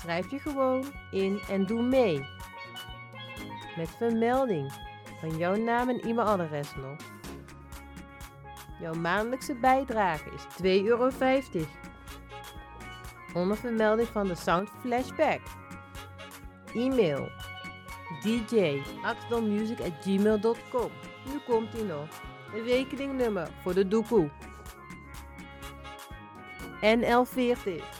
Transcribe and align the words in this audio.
Schrijf 0.00 0.30
je 0.30 0.38
gewoon 0.38 0.84
in 1.10 1.40
en 1.48 1.66
doe 1.66 1.82
mee. 1.82 2.26
Met 3.76 3.88
vermelding 3.88 4.72
van 5.20 5.36
jouw 5.36 5.56
naam 5.56 5.88
en 5.88 6.00
e-mailadres 6.00 6.74
nog. 6.76 6.96
Jouw 8.80 8.94
maandelijkse 8.94 9.54
bijdrage 9.54 10.30
is 10.30 10.42
2,50 10.62 10.68
euro. 10.84 11.10
Onder 13.34 13.56
vermelding 13.56 14.08
van 14.08 14.26
de 14.26 14.34
Sound 14.34 14.70
Flashback. 14.80 15.40
E-mail 16.74 17.28
dj.axelmusic.gmail.com 18.22 20.90
Nu 21.24 21.38
komt 21.46 21.74
ie 21.74 21.84
nog. 21.84 22.08
Een 22.54 22.64
rekeningnummer 22.64 23.48
voor 23.62 23.74
de 23.74 23.88
doekoe. 23.88 24.30
NL40 26.80 27.99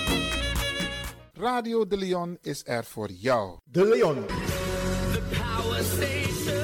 Radio 1.41 1.87
De 1.87 1.97
Leon 1.97 2.37
is 2.41 2.61
er 2.65 2.85
voor 2.85 3.11
jou. 3.11 3.57
De 3.63 3.85
Leon. 3.85 4.25
The 4.25 5.21
power 5.29 5.83
station. 5.83 6.55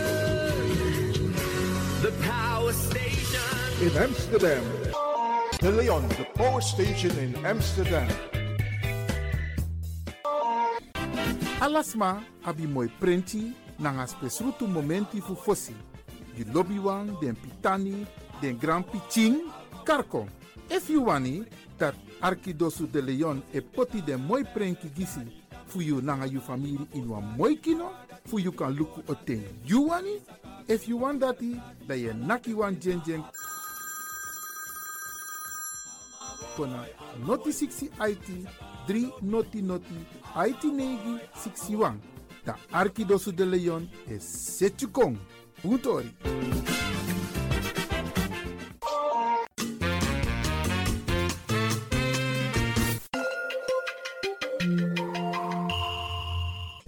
The 2.01 2.11
power 2.27 2.73
station. 2.73 3.81
in 3.81 4.03
Amsterdam. 4.03 4.63
De 5.57 5.71
Leon, 5.71 6.07
the 6.07 6.27
power 6.33 6.61
station 6.61 7.17
in 7.17 7.45
Amsterdam. 7.45 8.07
Alasma 11.59 12.23
abi 12.41 12.67
moi 12.67 12.91
prenti 12.99 13.55
nanga 13.75 14.05
spesrutu 14.05 14.67
momenti 14.67 15.21
fu 15.21 15.35
fosi. 15.35 15.75
Di 16.35 16.45
lobby 16.51 16.77
wan, 16.77 17.17
den 17.19 17.35
pitani, 17.35 18.05
den 18.41 18.57
grand 18.57 18.85
piching, 18.85 19.41
karko. 19.83 20.27
If 20.69 20.89
you 20.89 21.03
wani, 21.03 21.43
dat 21.77 21.93
Arkidosu 22.21 22.87
de 22.87 23.01
Leon 23.01 23.41
e 23.53 23.61
poti 23.61 24.01
den 24.01 24.21
moi 24.21 24.43
prenki 24.43 24.89
gisi. 24.95 25.21
Fu 25.67 25.81
yu 25.81 26.01
nanga 26.01 26.25
yu 26.25 26.39
famiri 26.41 26.87
in 26.93 27.07
wan 27.09 27.23
moi 27.37 27.55
kino. 27.55 27.91
Fu 28.25 28.39
yu 28.39 28.51
kan 28.51 28.71
luku 28.75 29.03
o 29.07 29.15
ten 29.25 29.43
yu 29.65 29.87
wani 29.87 30.21
if 30.67 30.87
yu 30.87 30.97
wan 30.97 31.19
dati 31.19 31.55
da 31.87 31.95
yu 31.95 32.13
naki 32.13 32.53
wan 32.53 32.75
gen 32.79 33.01
gen 33.05 33.23
kona 36.57 36.85
noti 37.25 37.49
60 37.51 37.89
IT 38.09 38.47
3 38.87 39.11
noti 39.21 39.61
noti 39.61 39.95
IT 40.35 40.63
negi 40.63 41.19
61 41.35 41.93
da 42.45 42.55
Arkidosu 42.71 43.31
de 43.31 43.45
Leon 43.45 43.87
e 44.09 44.19
setu 44.19 44.87
kong. 44.89 45.17
Puntori. 45.61 46.13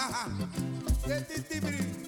Titi 1.28 1.99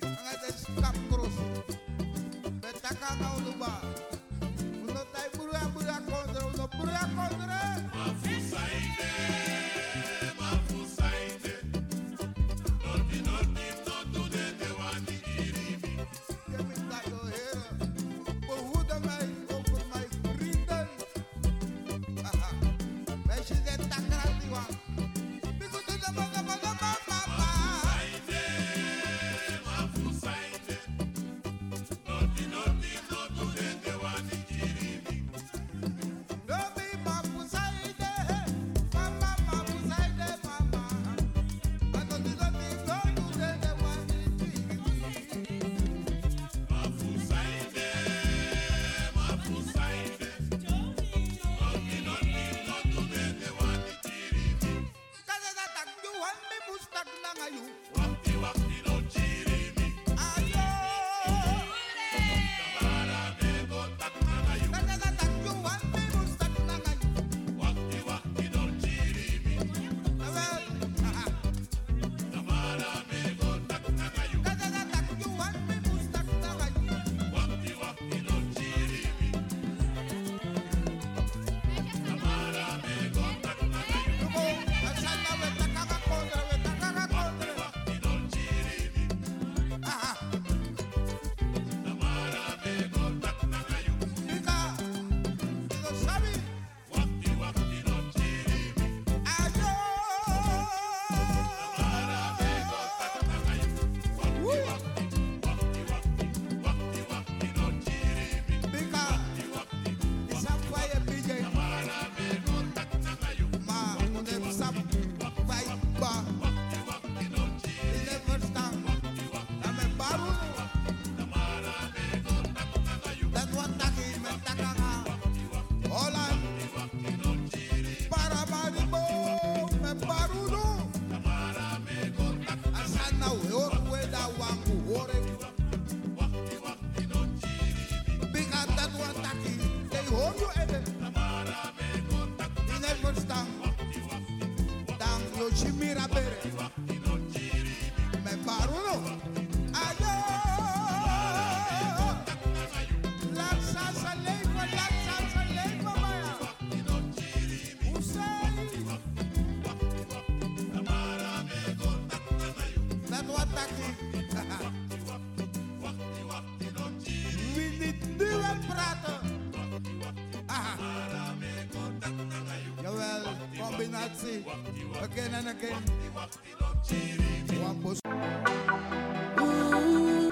Again. 175.53 175.85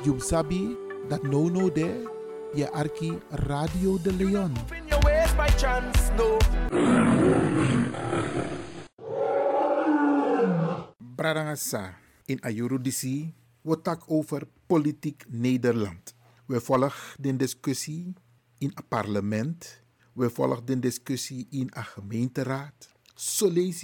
You 0.00 0.17
sabi 0.17 0.73
dat 1.12 1.21
no 1.29 1.53
no 1.53 1.69
there, 1.69 2.09
je 2.57 2.65
arki 2.73 3.21
Radio 3.29 4.00
de 4.00 4.12
Leon. 4.17 4.57
Chance, 5.61 6.09
no. 6.17 6.41
Bradangasa 10.97 12.00
in 12.25 12.41
Ayurudisi, 12.41 13.35
we 13.61 13.77
tak 13.83 14.09
over 14.09 14.49
politiek 14.67 15.25
Nederland. 15.29 16.15
We 16.49 16.61
volgen 16.61 17.21
de 17.21 17.37
discussie 17.37 18.15
in 18.59 18.73
het 18.75 18.89
parlement. 18.89 19.83
We 20.12 20.31
volgen 20.31 20.65
de 20.65 20.79
discussie 20.79 21.47
in 21.50 21.69
een 21.73 21.85
gemeenteraad. 21.85 22.89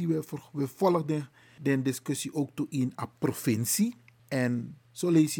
We, 0.08 0.24
we 0.52 0.68
volgen 0.68 1.28
de, 1.62 1.82
discussie 1.82 2.34
ook 2.34 2.50
toe 2.54 2.66
in 2.68 2.92
een 2.96 3.08
provincie. 3.18 3.94
En 4.28 4.78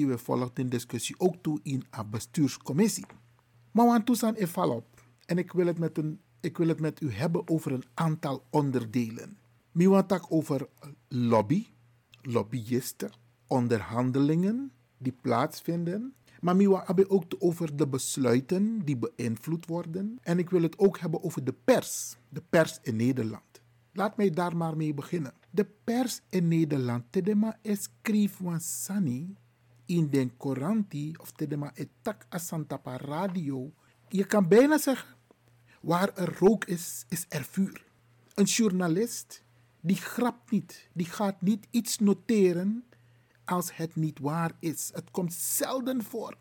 we 0.06 0.18
volgen 0.18 0.50
de 0.54 0.68
discussie 0.68 1.14
ook 1.18 1.34
toe 1.42 1.60
in 1.62 1.84
een 1.90 2.10
bestuurscommissie. 2.10 3.06
Maar 3.70 3.86
want 3.86 4.06
toestaan 4.06 4.36
is 4.36 4.54
op. 4.56 4.86
En 5.26 5.38
ik 5.38 5.52
wil, 5.52 5.66
het 5.66 5.78
met 5.78 5.98
een, 5.98 6.20
ik 6.40 6.56
wil 6.56 6.68
het 6.68 6.80
met 6.80 7.00
u 7.00 7.12
hebben 7.12 7.48
over 7.48 7.72
een 7.72 7.84
aantal 7.94 8.44
onderdelen. 8.50 9.38
Mi 9.72 9.88
want 9.88 10.12
ook 10.12 10.26
over 10.28 10.68
lobby, 11.08 11.66
lobbyisten, 12.22 13.10
onderhandelingen 13.46 14.72
die 14.98 15.16
plaatsvinden. 15.20 16.14
Maar 16.40 16.56
want 16.56 16.82
hebben 16.84 17.10
ook 17.10 17.24
over 17.38 17.76
de 17.76 17.88
besluiten 17.88 18.84
die 18.84 18.96
beïnvloed 18.96 19.66
worden. 19.66 20.18
En 20.22 20.38
ik 20.38 20.50
wil 20.50 20.62
het 20.62 20.78
ook 20.78 20.98
hebben 20.98 21.22
over 21.22 21.44
de 21.44 21.54
pers, 21.64 22.16
de 22.28 22.42
pers 22.50 22.78
in 22.82 22.96
Nederland. 22.96 23.55
Laat 23.96 24.16
mij 24.16 24.30
daar 24.30 24.56
maar 24.56 24.76
mee 24.76 24.94
beginnen. 24.94 25.32
De 25.50 25.66
pers 25.84 26.20
in 26.28 26.48
Nederland, 26.48 27.04
tedema 27.10 27.58
escrif 27.62 28.38
wan 28.38 28.60
sani 28.60 29.36
in 29.86 30.10
den 30.10 30.36
Coranti 30.36 31.14
of 31.20 31.32
tedema 31.32 31.70
etak 31.74 32.26
asantapa 32.28 32.96
radio. 32.96 33.72
Je 34.08 34.24
kan 34.24 34.48
bijna 34.48 34.78
zeggen, 34.78 35.16
waar 35.80 36.14
er 36.14 36.38
rook 36.38 36.64
is, 36.64 37.04
is 37.08 37.26
er 37.28 37.44
vuur. 37.44 37.84
Een 38.34 38.44
journalist, 38.44 39.42
die 39.80 39.96
grapt 39.96 40.50
niet. 40.50 40.88
Die 40.92 41.06
gaat 41.06 41.40
niet 41.40 41.66
iets 41.70 41.98
noteren 41.98 42.84
als 43.44 43.76
het 43.76 43.96
niet 43.96 44.18
waar 44.18 44.52
is. 44.58 44.90
Het 44.94 45.10
komt 45.10 45.32
zelden 45.32 46.02
voor 46.02 46.36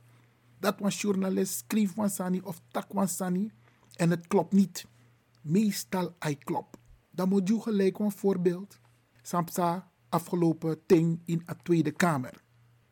dat 0.60 0.82
een 0.82 0.90
journalist 0.90 1.64
schreef 1.68 1.94
van 1.94 2.10
Sani 2.10 2.42
of 2.44 2.62
tak 2.72 2.88
van 2.92 3.08
Sani 3.08 3.52
en 3.96 4.10
het 4.10 4.28
klopt 4.28 4.54
niet. 4.54 4.86
Meestal 5.42 6.16
hij 6.20 6.36
klopt. 6.36 6.78
Dan 7.16 7.30
moet 7.30 7.48
je 7.48 7.62
gelijk 7.62 8.00
een 8.00 8.12
voorbeeld. 8.12 8.80
Samsa 9.22 9.92
afgelopen 10.10 10.86
ting 10.86 11.22
in 11.26 11.42
de 11.46 11.56
Tweede 11.64 11.92
Kamer. 11.92 12.44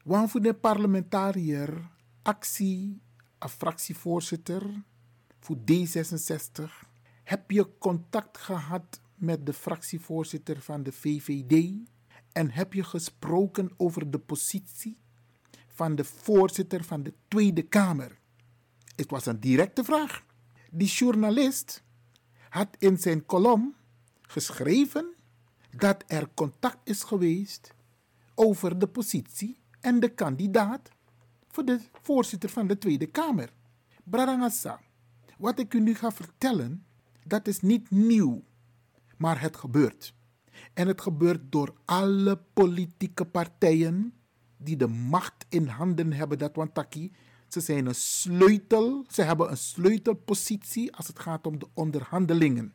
Want 0.03 0.31
voor 0.31 0.41
de 0.41 0.53
parlementariër 0.53 1.89
actie, 2.21 3.01
een 3.39 3.49
fractievoorzitter 3.49 4.83
voor 5.39 5.57
D66, 5.57 6.63
heb 7.23 7.51
je 7.51 7.77
contact 7.77 8.37
gehad 8.37 9.01
met 9.15 9.45
de 9.45 9.53
fractievoorzitter 9.53 10.61
van 10.61 10.83
de 10.83 10.91
VVD 10.91 11.73
en 12.31 12.51
heb 12.51 12.73
je 12.73 12.83
gesproken 12.83 13.71
over 13.77 14.11
de 14.11 14.19
positie 14.19 14.97
van 15.67 15.95
de 15.95 16.03
voorzitter 16.03 16.83
van 16.83 17.03
de 17.03 17.13
Tweede 17.27 17.61
Kamer? 17.61 18.19
Het 18.95 19.09
was 19.09 19.25
een 19.25 19.39
directe 19.39 19.83
vraag. 19.83 20.25
Die 20.71 20.87
journalist 20.87 21.83
had 22.49 22.67
in 22.77 22.97
zijn 22.97 23.25
kolom 23.25 23.75
geschreven 24.33 25.13
dat 25.77 26.03
er 26.07 26.29
contact 26.33 26.89
is 26.89 27.03
geweest 27.03 27.73
over 28.35 28.79
de 28.79 28.87
positie 28.87 29.57
en 29.79 29.99
de 29.99 30.09
kandidaat 30.09 30.89
voor 31.47 31.65
de 31.65 31.79
voorzitter 32.01 32.49
van 32.49 32.67
de 32.67 32.77
Tweede 32.77 33.05
Kamer. 33.05 33.53
Bradangasa, 34.03 34.81
wat 35.37 35.59
ik 35.59 35.73
u 35.73 35.79
nu 35.79 35.95
ga 35.95 36.11
vertellen, 36.11 36.85
dat 37.25 37.47
is 37.47 37.61
niet 37.61 37.91
nieuw, 37.91 38.43
maar 39.17 39.41
het 39.41 39.57
gebeurt. 39.57 40.13
En 40.73 40.87
het 40.87 41.01
gebeurt 41.01 41.51
door 41.51 41.73
alle 41.85 42.37
politieke 42.53 43.25
partijen 43.25 44.13
die 44.57 44.77
de 44.77 44.87
macht 44.87 45.45
in 45.49 45.67
handen 45.67 46.13
hebben, 46.13 46.37
dat 46.37 46.55
wantaki. 46.55 47.11
Ze 47.47 47.59
zijn 47.59 47.85
een 47.85 47.95
sleutel, 47.95 49.05
ze 49.09 49.21
hebben 49.21 49.49
een 49.51 49.57
sleutelpositie 49.57 50.95
als 50.95 51.07
het 51.07 51.19
gaat 51.19 51.47
om 51.47 51.59
de 51.59 51.67
onderhandelingen. 51.73 52.73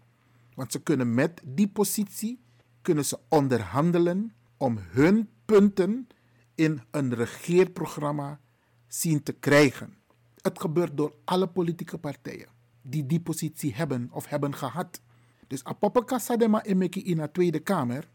Want 0.59 0.73
ze 0.73 0.83
kunnen 0.83 1.15
met 1.15 1.41
die 1.45 1.69
positie 1.69 2.41
kunnen 2.83 3.05
ze 3.05 3.19
onderhandelen 3.29 4.33
om 4.57 4.79
hun 4.81 5.29
punten 5.45 6.09
in 6.55 6.83
een 6.91 7.15
regeerprogramma 7.15 8.41
zien 8.87 9.23
te 9.23 9.33
krijgen. 9.33 9.95
Het 10.41 10.61
gebeurt 10.61 10.97
door 10.97 11.15
alle 11.25 11.49
politieke 11.49 11.99
partijen 11.99 12.49
die 12.83 13.07
die 13.07 13.21
positie 13.21 13.75
hebben 13.75 14.09
of 14.13 14.27
hebben 14.27 14.55
gehad. 14.55 15.01
Dus 15.47 15.65
Apopaka 15.65 16.19
Sadema 16.19 16.63
Emeki 16.63 17.05
in 17.05 17.17
de 17.17 17.31
Tweede 17.31 17.61
Kamer 17.61 18.09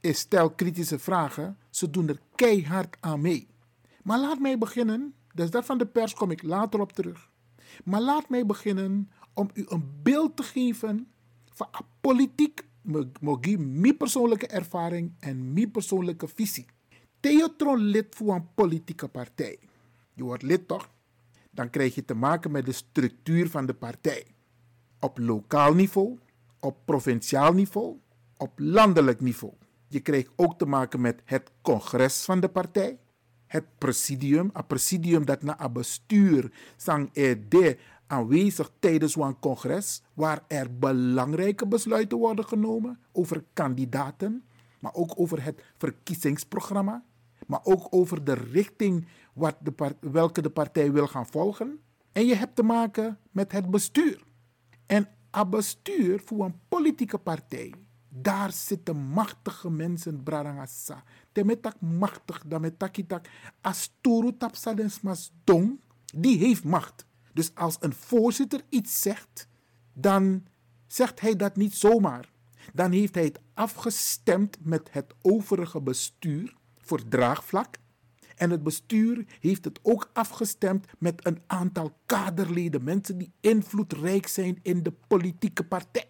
is 0.00 0.18
stel 0.18 0.50
kritische 0.50 0.98
vragen. 0.98 1.58
Ze 1.70 1.90
doen 1.90 2.08
er 2.08 2.20
keihard 2.34 2.96
aan 3.00 3.20
mee. 3.20 3.48
Maar 4.02 4.20
laat 4.20 4.38
mij 4.38 4.58
beginnen, 4.58 5.14
dus 5.34 5.50
dat 5.50 5.64
van 5.64 5.78
de 5.78 5.86
pers 5.86 6.14
kom 6.14 6.30
ik 6.30 6.42
later 6.42 6.80
op 6.80 6.92
terug. 6.92 7.30
Maar 7.84 8.00
laat 8.00 8.28
mij 8.28 8.46
beginnen 8.46 9.10
om 9.34 9.50
u 9.52 9.64
een 9.68 9.90
beeld 10.02 10.36
te 10.36 10.42
geven 10.42 11.08
van 11.58 11.68
politiek, 12.00 12.66
mogi 13.20 13.58
mijn 13.58 13.96
persoonlijke 13.96 14.46
ervaring 14.46 15.12
en 15.20 15.52
mijn 15.52 15.70
persoonlijke 15.70 16.28
visie. 16.28 16.66
Theotron 17.20 17.78
lid 17.78 18.14
voor 18.14 18.34
een 18.34 18.54
politieke 18.54 19.08
partij. 19.08 19.58
Je 20.14 20.22
wordt 20.22 20.42
lid 20.42 20.68
toch? 20.68 20.90
Dan 21.50 21.70
krijg 21.70 21.94
je 21.94 22.04
te 22.04 22.14
maken 22.14 22.50
met 22.50 22.66
de 22.66 22.72
structuur 22.72 23.50
van 23.50 23.66
de 23.66 23.74
partij. 23.74 24.26
Op 25.00 25.18
lokaal 25.18 25.74
niveau, 25.74 26.18
op 26.60 26.76
provinciaal 26.84 27.52
niveau, 27.52 27.96
op 28.36 28.52
landelijk 28.56 29.20
niveau. 29.20 29.54
Je 29.88 30.00
krijgt 30.00 30.30
ook 30.36 30.58
te 30.58 30.66
maken 30.66 31.00
met 31.00 31.22
het 31.24 31.50
congres 31.62 32.24
van 32.24 32.40
de 32.40 32.48
partij, 32.48 32.98
het 33.46 33.64
presidium, 33.78 34.50
een 34.52 34.66
presidium 34.66 35.24
dat 35.24 35.42
na 35.42 35.60
een 35.64 35.72
bestuur 35.72 36.52
sang 36.76 37.10
er 37.12 37.48
de 37.48 37.78
aanwezig 38.08 38.70
tijdens 38.78 39.16
een 39.16 39.38
congres 39.38 40.02
waar 40.14 40.44
er 40.46 40.78
belangrijke 40.78 41.66
besluiten 41.66 42.18
worden 42.18 42.44
genomen 42.44 42.98
over 43.12 43.44
kandidaten, 43.52 44.44
maar 44.78 44.94
ook 44.94 45.12
over 45.16 45.44
het 45.44 45.62
verkiezingsprogramma, 45.76 47.04
maar 47.46 47.60
ook 47.62 47.86
over 47.90 48.24
de 48.24 48.34
richting 48.34 49.06
wat 49.32 49.56
de 49.62 49.96
welke 50.00 50.42
de 50.42 50.50
partij 50.50 50.92
wil 50.92 51.06
gaan 51.06 51.26
volgen. 51.26 51.80
En 52.12 52.26
je 52.26 52.34
hebt 52.34 52.56
te 52.56 52.62
maken 52.62 53.18
met 53.30 53.52
het 53.52 53.70
bestuur. 53.70 54.22
En 54.86 55.08
een 55.30 55.50
bestuur 55.50 56.20
voor 56.24 56.44
een 56.44 56.60
politieke 56.68 57.18
partij, 57.18 57.74
daar 58.08 58.52
zitten 58.52 58.96
machtige 58.96 59.70
mensen, 59.70 60.22
Brarangasa. 60.22 61.02
Temetak 61.32 61.80
machtig, 61.80 62.44
dametakitak. 62.46 63.26
Asturu 63.60 64.36
tapsadensmas 64.36 65.32
dong, 65.44 65.80
die 66.14 66.38
heeft 66.38 66.64
macht. 66.64 67.06
Dus 67.32 67.54
als 67.54 67.76
een 67.80 67.94
voorzitter 67.94 68.60
iets 68.68 69.00
zegt, 69.00 69.48
dan 69.92 70.46
zegt 70.86 71.20
hij 71.20 71.36
dat 71.36 71.56
niet 71.56 71.74
zomaar. 71.74 72.32
Dan 72.72 72.92
heeft 72.92 73.14
hij 73.14 73.24
het 73.24 73.40
afgestemd 73.54 74.56
met 74.62 74.88
het 74.90 75.14
overige 75.22 75.80
bestuur 75.80 76.54
voor 76.78 77.08
draagvlak. 77.08 77.76
En 78.36 78.50
het 78.50 78.62
bestuur 78.62 79.24
heeft 79.40 79.64
het 79.64 79.78
ook 79.82 80.10
afgestemd 80.12 80.86
met 80.98 81.26
een 81.26 81.42
aantal 81.46 81.92
kaderleden, 82.06 82.84
mensen 82.84 83.18
die 83.18 83.32
invloedrijk 83.40 84.26
zijn 84.26 84.58
in 84.62 84.82
de 84.82 84.92
politieke 85.06 85.64
partij. 85.64 86.06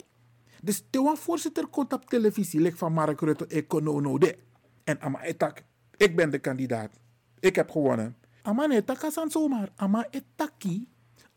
Dus 0.62 0.84
de 0.90 1.12
voorzitter 1.16 1.66
komt 1.66 1.92
op 1.92 2.10
televisie, 2.10 2.60
ligt 2.60 2.78
van 2.78 2.92
Mark 2.92 3.20
Rutte, 3.20 3.46
ik 3.46 3.68
kon 3.68 4.18
de. 4.18 4.36
En 4.84 5.00
ama 5.00 5.22
etak, 5.22 5.62
ik 5.96 6.16
ben 6.16 6.30
de 6.30 6.38
kandidaat. 6.38 6.98
Ik 7.40 7.56
heb 7.56 7.70
gewonnen. 7.70 8.16
Ama 8.42 8.70
etak 8.70 9.04
aan 9.04 9.30
zomaar. 9.30 9.68
Ama 9.76 10.06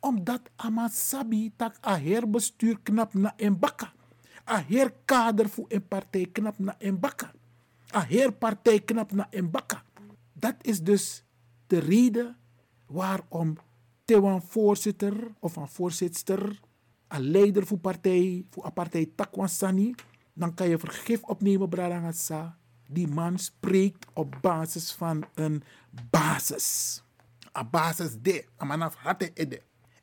Omdat 0.01 0.49
Amasabi 0.55 1.53
tak 1.55 1.77
a 1.85 1.95
herbestuur 1.97 2.81
knap 2.83 3.13
na 3.13 3.33
een 3.37 3.59
bakka. 3.59 3.93
A 4.49 4.63
herkader 4.67 5.49
voor 5.49 5.65
een 5.67 5.87
partij 5.87 6.25
knap 6.31 6.59
na 6.59 6.75
een 6.79 6.99
bakka. 6.99 7.31
A 7.95 8.05
herpartij 8.05 8.79
knap 8.79 9.11
na 9.11 9.27
een 9.29 9.51
bakka. 9.51 9.83
Dat 10.33 10.55
is 10.61 10.81
dus 10.81 11.23
de 11.67 11.79
reden 11.79 12.37
waarom 12.85 13.57
Tewan 14.05 14.41
voorzitter 14.41 15.33
of 15.39 15.55
een 15.55 15.67
voorzitter, 15.67 16.59
een 17.07 17.21
leider 17.21 17.65
voor 17.65 17.77
partij, 17.77 18.45
voor 18.49 18.65
een 18.65 18.73
partij 18.73 19.11
Takwan 19.15 19.49
Sani, 19.49 19.95
dan 20.33 20.53
kan 20.53 20.69
je 20.69 20.77
vergif 20.77 21.23
opnemen, 21.23 21.69
Bradangasa. 21.69 22.57
Die 22.89 23.07
man 23.07 23.39
spreekt 23.39 24.05
op 24.13 24.35
basis 24.41 24.91
van 24.91 25.23
een 25.33 25.63
basis. 26.09 27.01
Een 27.51 27.69
basis 27.69 28.17
de, 28.21 28.45
een 28.57 28.67
man 28.67 28.81
af 28.81 28.95
hatte 28.95 29.31
ede. 29.33 29.61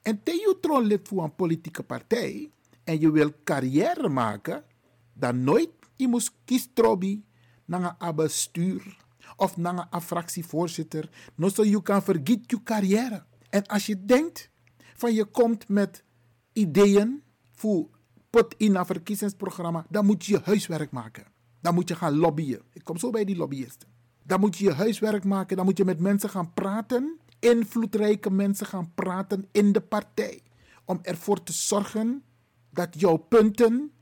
En 0.09 0.23
te 0.23 0.33
je 0.33 0.57
tron 0.61 0.85
lid 0.85 1.09
voor 1.09 1.23
een 1.23 1.35
politieke 1.35 1.83
partij 1.83 2.51
en 2.85 3.01
je 3.01 3.11
wil 3.11 3.33
carrière 3.45 4.09
maken, 4.09 4.65
dan 5.13 5.45
nooit 5.45 5.71
je 5.97 6.09
moet 6.09 6.33
kiestrobi 6.45 7.25
naar 7.65 7.95
een 7.99 8.15
bestuur 8.15 8.97
of 9.37 9.57
naar 9.57 9.87
een 9.91 10.01
fractievoorzitter. 10.01 11.31
No 11.35 11.49
zo 11.49 11.65
je 11.65 11.83
kan 11.83 12.03
vergiet 12.03 12.51
je 12.51 12.63
carrière. 12.63 13.25
En 13.51 13.67
als 13.67 13.87
je 13.87 14.05
denkt 14.05 14.51
van 14.95 15.15
je 15.15 15.25
komt 15.25 15.69
met 15.69 16.05
ideeën 16.53 17.23
voor 17.53 17.89
pot 18.31 18.55
in 18.57 18.77
een 18.77 18.87
verkiezingsprogramma, 18.87 19.87
dan 19.89 20.07
moet 20.07 20.25
je 20.25 20.33
je 20.33 20.41
huiswerk 20.45 20.91
maken. 20.91 21.25
Dan 21.61 21.75
moet 21.75 21.89
je 21.89 21.95
gaan 21.95 22.17
lobbyen. 22.17 22.63
Ik 22.73 22.85
kom 22.85 22.97
zo 22.97 23.11
bij 23.11 23.25
die 23.25 23.37
lobbyisten. 23.37 23.89
Dan 24.25 24.41
moet 24.41 24.57
je 24.57 24.65
je 24.65 24.73
huiswerk 24.73 25.25
maken. 25.25 25.57
Dan 25.57 25.65
moet 25.65 25.77
je 25.79 25.85
met 25.85 26.01
mensen 26.01 26.31
gaan 26.31 26.53
praten. 26.53 27.19
Invloedrijke 27.39 28.31
mensen 28.31 28.67
gaan 28.67 28.95
praten 28.95 29.49
in 29.53 29.73
de 29.73 29.81
partij. 29.81 30.43
Om 30.85 30.99
ervoor 31.03 31.43
te 31.43 31.53
zorgen 31.53 32.23
dat 32.71 33.01
jouw 33.01 33.17
punten 33.17 33.93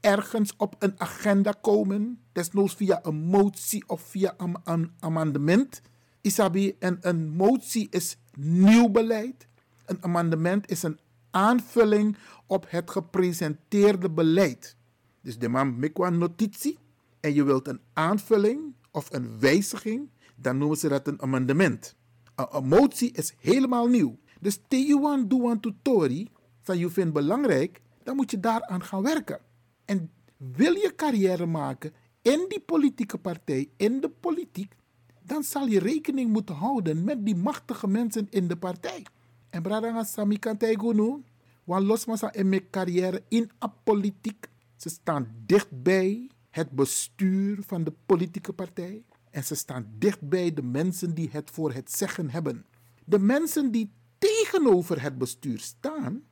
ergens 0.00 0.54
op 0.56 0.76
een 0.78 1.00
agenda 1.00 1.54
komen. 1.60 2.20
Desnoods 2.32 2.74
via 2.74 3.00
een 3.02 3.20
motie 3.20 3.88
of 3.88 4.00
via 4.00 4.34
een, 4.64 4.92
amendement. 5.00 5.82
Isabi, 6.20 6.76
en 6.78 6.98
een 7.00 7.28
motie 7.28 7.86
is 7.90 8.16
nieuw 8.36 8.88
beleid. 8.88 9.46
Een 9.86 10.02
amendement 10.02 10.70
is 10.70 10.82
een 10.82 10.98
aanvulling 11.30 12.16
op 12.46 12.66
het 12.68 12.90
gepresenteerde 12.90 14.10
beleid. 14.10 14.76
Dus 15.20 15.38
de 15.38 15.48
man 15.48 15.90
een 15.92 16.18
notitie 16.18 16.78
en 17.20 17.34
je 17.34 17.44
wilt 17.44 17.68
een 17.68 17.80
aanvulling 17.92 18.74
of 18.90 19.12
een 19.12 19.38
wijziging, 19.38 20.10
dan 20.36 20.58
noemen 20.58 20.76
ze 20.76 20.88
dat 20.88 21.08
een 21.08 21.22
amendement. 21.22 21.96
Een, 22.34 22.66
motie 22.66 23.12
is 23.12 23.34
helemaal 23.38 23.86
nieuw. 23.86 24.18
Dus 24.40 24.60
Teyuan 24.68 25.28
Duan 25.28 25.60
Tutori, 25.60 26.28
van 26.60 26.78
je 26.78 26.90
vindt 26.90 27.12
belangrijk, 27.12 27.80
dan 28.02 28.16
moet 28.16 28.30
je 28.30 28.40
daaraan 28.40 28.82
gaan 28.82 29.02
werken. 29.02 29.40
En 29.84 30.10
wil 30.36 30.72
je 30.72 30.92
carrière 30.96 31.46
maken 31.46 31.92
in 32.22 32.44
die 32.48 32.60
politieke 32.60 33.18
partij, 33.18 33.68
in 33.76 34.00
de 34.00 34.08
politiek, 34.08 34.74
dan 35.22 35.42
zal 35.42 35.66
je 35.66 35.78
rekening 35.78 36.32
moeten 36.32 36.54
houden 36.54 37.04
met 37.04 37.24
die 37.24 37.36
machtige 37.36 37.88
mensen 37.88 38.26
in 38.30 38.48
de 38.48 38.56
partij. 38.56 39.06
En 39.50 39.62
Bradanga 39.62 40.04
Sami 40.04 40.38
kan 40.38 40.56
nu, 40.94 41.22
want 41.64 41.84
los 41.84 42.06
mijn 42.06 42.70
carrière 42.70 43.22
in 43.28 43.50
a 43.64 43.74
politiek. 43.84 44.48
Ze 44.76 44.88
staan 44.88 45.34
dichtbij 45.46 46.30
het 46.50 46.70
bestuur 46.70 47.58
van 47.66 47.84
de 47.84 47.92
politieke 48.06 48.52
partij. 48.52 49.04
En 49.34 49.44
ze 49.44 49.54
staan 49.54 49.86
dichtbij 49.98 50.52
de 50.52 50.62
mensen 50.62 51.14
die 51.14 51.28
het 51.32 51.50
voor 51.50 51.72
het 51.72 51.92
zeggen 51.92 52.30
hebben. 52.30 52.66
De 53.04 53.18
mensen 53.18 53.70
die 53.70 53.92
tegenover 54.18 55.02
het 55.02 55.18
bestuur 55.18 55.58
staan, 55.58 56.22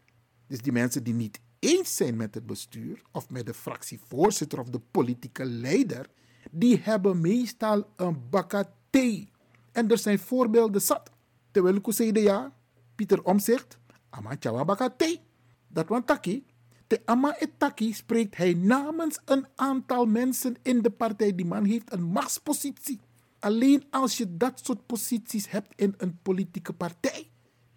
dus 0.47 0.61
die 0.61 0.73
mensen 0.73 1.05
die 1.05 1.15
niet 1.15 1.41
eens 1.59 1.97
zijn 1.97 2.17
met 2.17 2.35
het 2.35 2.47
bestuur, 2.47 3.03
of 3.13 3.31
met 3.31 3.47
de 3.47 3.55
fractievoorzitter 3.55 4.59
of 4.61 4.69
de 4.69 4.81
politieke 4.91 5.45
leider, 5.45 6.07
die 6.51 6.79
hebben 6.79 7.21
meestal 7.21 7.93
een 7.97 8.29
bakka 8.31 8.75
thee. 8.91 9.31
En 9.73 9.91
er 9.91 9.99
zijn 9.99 10.19
voorbeelden 10.19 10.83
zat. 10.83 11.11
Terwijl 11.51 11.75
ik 11.75 11.87
zei 11.89 12.21
ja, 12.21 12.53
Pieter 12.95 13.25
Omzicht, 13.25 13.79
ama 14.11 14.37
chawa 14.39 14.65
bakka 14.65 14.91
thee. 14.97 15.21
Dat 15.69 15.89
want 15.89 16.07
taki, 16.07 16.45
te 16.93 17.03
ama 17.05 17.37
etaki 17.39 17.93
spreekt 17.93 18.37
hij 18.37 18.55
namens 18.55 19.21
een 19.25 19.47
aantal 19.55 20.07
mensen 20.07 20.57
in 20.63 20.83
de 20.83 20.91
partij. 20.91 21.35
Die 21.35 21.47
man 21.47 21.65
heeft 21.65 21.93
een 21.93 22.03
machtspositie. 22.03 23.01
Alleen 23.39 23.85
als 23.91 24.17
je 24.17 24.37
dat 24.37 24.61
soort 24.65 24.87
posities 24.87 25.51
hebt 25.51 25.73
in 25.77 25.95
een 25.97 26.19
politieke 26.23 26.73
partij, 26.73 27.31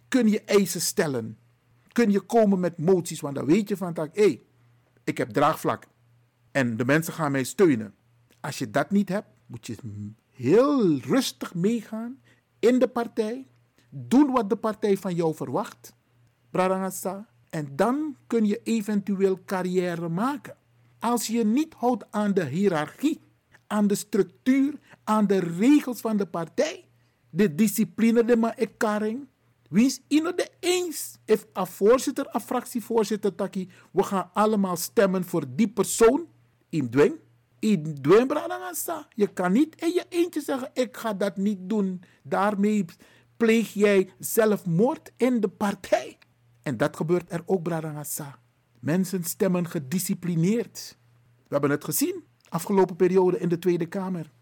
kun 0.08 0.28
je 0.28 0.42
eisen 0.44 0.80
stellen. 0.80 1.38
Kun 1.92 2.10
je 2.10 2.20
komen 2.20 2.60
met 2.60 2.78
moties, 2.78 3.20
want 3.20 3.34
dan 3.34 3.44
weet 3.44 3.68
je 3.68 3.76
van 3.76 3.94
hé, 3.94 4.08
hey, 4.12 4.42
ik 5.04 5.18
heb 5.18 5.30
draagvlak. 5.30 5.86
En 6.50 6.76
de 6.76 6.84
mensen 6.84 7.12
gaan 7.12 7.32
mij 7.32 7.44
steunen. 7.44 7.94
Als 8.40 8.58
je 8.58 8.70
dat 8.70 8.90
niet 8.90 9.08
hebt, 9.08 9.28
moet 9.46 9.66
je 9.66 9.76
heel 10.30 10.98
rustig 10.98 11.54
meegaan 11.54 12.20
in 12.58 12.78
de 12.78 12.88
partij. 12.88 13.46
Doen 13.90 14.32
wat 14.32 14.50
de 14.50 14.56
partij 14.56 14.96
van 14.96 15.14
jou 15.14 15.34
verwacht. 15.34 15.92
Brarangasa. 16.50 17.28
En 17.50 17.68
dan 17.76 18.16
kun 18.26 18.44
je 18.46 18.60
eventueel 18.62 19.38
carrière 19.44 20.08
maken. 20.08 20.56
Als 20.98 21.26
je 21.26 21.44
niet 21.44 21.74
houdt 21.74 22.04
aan 22.10 22.34
de 22.34 22.44
hiërarchie, 22.44 23.20
aan 23.66 23.86
de 23.86 23.94
structuur, 23.94 24.78
aan 25.04 25.26
de 25.26 25.38
regels 25.38 26.00
van 26.00 26.16
de 26.16 26.26
partij, 26.26 26.84
de 27.30 27.54
discipline 27.54 28.24
de 28.24 28.36
ma 28.36 28.56
ekaring. 28.56 29.28
Wie 29.68 29.86
is 29.86 30.00
in 30.08 30.22
de 30.22 30.50
eens? 30.60 31.18
If 31.24 31.46
een 31.52 31.66
voorzitter, 31.66 32.26
een 32.30 32.40
fractievoorzitter, 32.40 33.34
taki, 33.34 33.70
we 33.92 34.02
gaan 34.02 34.30
allemaal 34.32 34.76
stemmen 34.76 35.24
voor 35.24 35.44
die 35.48 35.68
persoon. 35.68 36.26
In 36.68 36.90
dwing. 36.90 37.14
In 37.58 37.98
dwing. 38.00 38.32
Je 39.14 39.26
kan 39.26 39.52
niet 39.52 39.80
in 39.80 39.92
je 39.92 40.04
eentje 40.08 40.40
zeggen, 40.40 40.70
ik 40.72 40.96
ga 40.96 41.14
dat 41.14 41.36
niet 41.36 41.58
doen. 41.60 42.02
Daarmee 42.22 42.84
pleeg 43.36 43.72
jij 43.72 44.10
zelfmoord 44.18 45.12
in 45.16 45.40
de 45.40 45.48
partij. 45.48 46.18
En 46.66 46.76
dat 46.76 46.96
gebeurt 46.96 47.32
er 47.32 47.42
ook, 47.44 47.62
Bradangasa. 47.62 48.38
Mensen 48.80 49.24
stemmen 49.24 49.68
gedisciplineerd. 49.68 50.96
We 51.36 51.48
hebben 51.48 51.70
het 51.70 51.84
gezien 51.84 52.24
afgelopen 52.48 52.96
periode 52.96 53.38
in 53.38 53.48
de 53.48 53.58
Tweede 53.58 53.86
Kamer. 53.86 54.32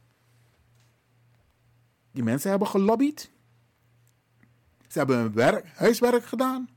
Die 2.13 2.23
mensen 2.23 2.51
hebben 2.51 2.69
gelobbyd. 2.69 3.31
Ze 4.89 4.99
hebben 4.99 5.17
hun 5.17 5.33
werk, 5.33 5.67
huiswerk 5.67 6.25
gedaan. 6.25 6.69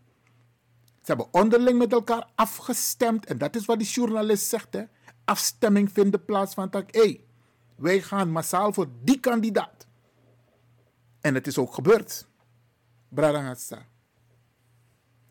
Ze 0.86 1.04
hebben 1.06 1.34
onderling 1.34 1.78
met 1.78 1.92
elkaar 1.92 2.30
afgestemd. 2.36 3.26
En 3.26 3.38
dat 3.38 3.56
is 3.56 3.66
wat 3.66 3.80
die 3.80 3.88
journalist 3.88 4.48
zegt. 4.48 4.74
Hè. 4.74 4.84
Afstemming 5.26 5.92
vindt 5.92 6.26
plaats 6.26 6.54
van 6.54 6.70
tak. 6.70 6.94
Hé, 6.94 7.02
hey, 7.02 7.26
wij 7.76 8.02
gaan 8.02 8.32
massaal 8.32 8.74
voor 8.74 8.88
die 9.04 9.20
kandidaat. 9.20 9.88
En 11.22 11.34
het 11.34 11.48
is 11.48 11.58
ook 11.58 11.74
gebeurd. 11.74 12.28
Bradangasa. 13.10 13.86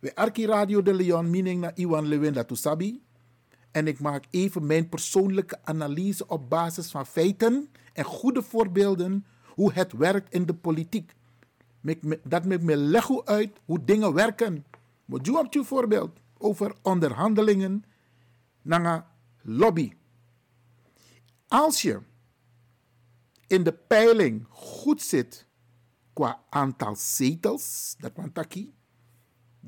We 0.06 0.14
Arki 0.14 0.46
Radio 0.46 0.82
de 0.82 0.94
Leon, 0.94 1.30
meaning 1.30 1.60
na 1.60 1.72
Iwan 1.74 2.06
Lewin 2.06 2.44
Sabi. 2.52 3.02
En 3.70 3.86
ik 3.86 4.00
maak 4.00 4.24
even 4.30 4.66
mijn 4.66 4.88
persoonlijke 4.88 5.58
analyse 5.64 6.26
op 6.26 6.50
basis 6.50 6.90
van 6.90 7.06
feiten 7.06 7.70
en 7.92 8.04
goede 8.04 8.42
voorbeelden 8.42 9.26
hoe 9.44 9.72
het 9.72 9.92
werkt 9.92 10.32
in 10.32 10.46
de 10.46 10.54
politiek. 10.54 11.14
Dat 12.22 12.44
met 12.44 12.62
me 12.62 12.76
leg 12.76 13.24
uit 13.24 13.60
hoe 13.64 13.84
dingen 13.84 14.14
werken. 14.14 14.64
Maar 15.04 15.22
doe 15.22 15.38
op 15.38 15.52
je 15.52 15.64
voorbeeld 15.64 16.18
over 16.38 16.74
onderhandelingen 16.82 17.84
naar 18.62 19.06
lobby. 19.42 19.92
Als 21.48 21.82
je 21.82 22.00
in 23.46 23.62
de 23.62 23.72
peiling 23.72 24.46
goed 24.50 25.02
zit 25.02 25.46
qua 26.12 26.40
aantal 26.50 26.96
zetels, 26.96 27.96
dat 27.98 28.12
want 28.14 28.34
taki, 28.34 28.74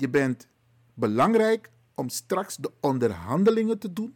je 0.01 0.09
bent 0.09 0.47
belangrijk 0.93 1.71
om 1.95 2.09
straks 2.09 2.55
de 2.55 2.71
onderhandelingen 2.79 3.79
te 3.79 3.93
doen. 3.93 4.15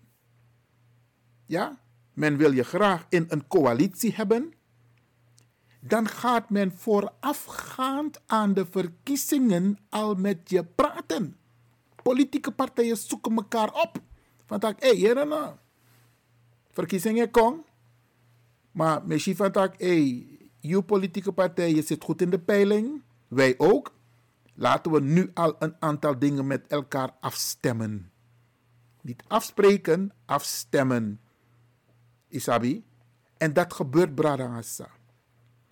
Ja, 1.45 1.79
men 2.13 2.37
wil 2.37 2.51
je 2.51 2.63
graag 2.63 3.05
in 3.09 3.25
een 3.27 3.47
coalitie 3.47 4.13
hebben. 4.13 4.53
Dan 5.79 6.07
gaat 6.07 6.49
men 6.49 6.71
voorafgaand 6.71 8.21
aan 8.25 8.53
de 8.53 8.65
verkiezingen 8.65 9.77
al 9.89 10.15
met 10.15 10.49
je 10.49 10.63
praten. 10.63 11.37
Politieke 12.03 12.51
partijen 12.51 12.97
zoeken 12.97 13.35
elkaar 13.35 13.73
op. 13.73 14.01
Van 14.45 14.59
tak, 14.59 14.81
hé, 14.81 14.99
hey, 14.99 15.25
nou. 15.25 15.55
Verkiezingen 16.71 17.31
kom. 17.31 17.65
Maar 18.71 19.05
misschien 19.05 19.35
van 19.35 19.51
tak, 19.51 19.75
hé, 19.77 19.87
hey, 19.87 20.27
je 20.59 20.81
politieke 20.81 21.31
partij, 21.31 21.73
je 21.73 21.81
zit 21.81 22.03
goed 22.03 22.21
in 22.21 22.29
de 22.29 22.39
peiling. 22.39 23.01
Wij 23.27 23.55
ook. 23.57 23.93
Laten 24.53 24.91
we 24.91 25.01
nu 25.01 25.31
al 25.33 25.55
een 25.59 25.75
aantal 25.79 26.19
dingen 26.19 26.47
met 26.47 26.67
elkaar 26.67 27.11
afstemmen. 27.19 28.11
Niet 29.01 29.23
afspreken, 29.27 30.11
afstemmen. 30.25 31.19
Isabi. 32.27 32.85
En 33.37 33.53
dat 33.53 33.73
gebeurt 33.73 34.15
Bradangasa. 34.15 34.87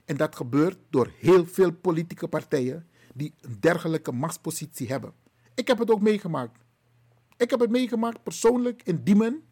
En 0.06 0.18
dat 0.18 0.36
gebeurt 0.36 0.78
door 0.90 1.14
heel 1.18 1.46
veel 1.46 1.72
politieke 1.72 2.28
partijen 2.28 2.88
die 3.14 3.34
een 3.42 3.58
dergelijke 3.60 4.12
machtspositie 4.12 4.88
hebben. 4.88 5.14
Ik 5.56 5.68
heb 5.68 5.80
het 5.80 5.92
ook 5.92 6.02
meegemaakt. 6.02 6.58
Ik 7.38 7.50
heb 7.50 7.60
het 7.60 7.70
meegemaakt 7.70 8.24
persoonlijk 8.24 8.84
in 8.84 9.04
Diemen. 9.04 9.44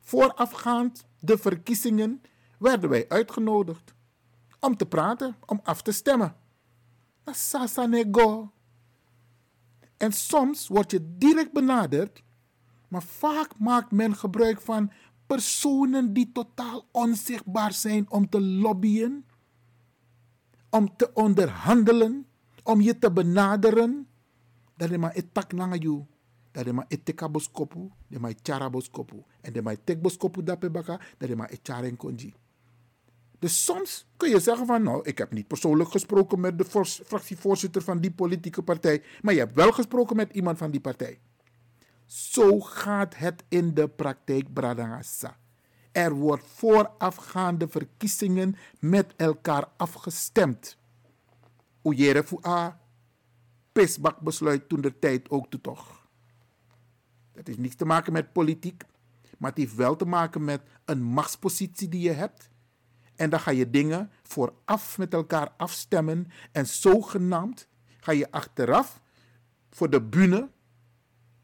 Voorafgaand 0.00 1.06
de 1.20 1.38
verkiezingen 1.38 2.22
werden 2.58 2.90
wij 2.90 3.08
uitgenodigd 3.08 3.94
om 4.60 4.76
te 4.76 4.86
praten, 4.86 5.36
om 5.46 5.60
af 5.62 5.82
te 5.82 5.92
stemmen. 5.92 6.36
Is 7.24 7.50
sasanego. 7.50 8.52
En 9.96 10.12
soms 10.12 10.68
word 10.68 10.90
je 10.90 11.16
direct 11.16 11.52
benaderd, 11.52 12.22
maar 12.88 13.02
vaak 13.02 13.58
maakt 13.58 13.90
men 13.90 14.14
gebruik 14.16 14.60
van 14.60 14.90
personen 15.26 16.12
die 16.12 16.32
totaal 16.32 16.88
onzichtbaar 16.90 17.72
zijn 17.72 18.10
om 18.10 18.28
te 18.28 18.40
lobbyen, 18.40 19.24
om 20.70 20.96
te 20.96 21.10
onderhandelen, 21.14 22.26
om 22.62 22.80
je 22.80 22.98
te 22.98 23.12
benaderen. 23.12 24.08
Dat 24.76 24.90
is 24.90 24.96
maar 24.96 25.12
etak 25.12 25.52
nanga 25.52 25.76
you. 25.76 26.06
Dat 26.50 26.66
is 26.66 26.72
maar 26.72 26.84
eteka 26.88 27.28
dat 27.28 27.42
is 28.08 28.18
maar 28.18 28.34
chara. 28.42 28.70
En 28.70 29.52
dat 29.52 29.54
is 29.54 29.62
maar 29.62 29.76
tek 29.84 30.02
boskopu 30.02 30.42
dape 30.42 30.70
baka, 30.70 31.00
dat 31.18 31.28
is 31.28 31.34
maar 31.34 31.48
echara 31.48 31.86
en 31.86 31.96
konji. 31.96 32.34
Dus 33.44 33.64
soms 33.64 34.06
kun 34.16 34.28
je 34.30 34.40
zeggen 34.40 34.66
van, 34.66 34.82
nou, 34.82 35.02
ik 35.02 35.18
heb 35.18 35.32
niet 35.32 35.46
persoonlijk 35.46 35.90
gesproken 35.90 36.40
met 36.40 36.58
de 36.58 36.64
fractievoorzitter 37.04 37.82
van 37.82 38.00
die 38.00 38.10
politieke 38.10 38.62
partij, 38.62 39.02
maar 39.22 39.34
je 39.34 39.40
hebt 39.40 39.54
wel 39.54 39.72
gesproken 39.72 40.16
met 40.16 40.32
iemand 40.32 40.58
van 40.58 40.70
die 40.70 40.80
partij. 40.80 41.20
Zo 42.06 42.60
gaat 42.60 43.16
het 43.16 43.44
in 43.48 43.74
de 43.74 43.88
praktijk, 43.88 44.52
Bradangasa. 44.52 45.36
Er 45.92 46.12
wordt 46.12 46.44
voorafgaande 46.46 47.68
verkiezingen 47.68 48.56
met 48.78 49.12
elkaar 49.16 49.68
afgestemd. 49.76 50.76
Oejere 51.82 52.24
voor 52.24 52.46
A, 52.46 52.80
Pisbak 53.72 54.20
besluit 54.20 54.68
toen 54.68 54.80
de 54.80 54.98
tijd 54.98 55.30
ook 55.30 55.50
toe 55.50 55.60
toch. 55.60 56.08
Dat 57.32 57.46
heeft 57.46 57.58
niets 57.58 57.76
te 57.76 57.84
maken 57.84 58.12
met 58.12 58.32
politiek, 58.32 58.84
maar 59.38 59.50
het 59.50 59.58
heeft 59.58 59.74
wel 59.74 59.96
te 59.96 60.06
maken 60.06 60.44
met 60.44 60.60
een 60.84 61.02
machtspositie 61.02 61.88
die 61.88 62.00
je 62.00 62.12
hebt. 62.12 62.52
En 63.16 63.30
dan 63.30 63.40
ga 63.40 63.50
je 63.50 63.70
dingen 63.70 64.10
vooraf 64.22 64.98
met 64.98 65.12
elkaar 65.12 65.52
afstemmen. 65.56 66.26
En 66.52 66.66
zogenaamd 66.66 67.68
ga 68.00 68.12
je 68.12 68.30
achteraf 68.30 69.00
voor 69.70 69.90
de 69.90 70.02
bühne 70.02 70.48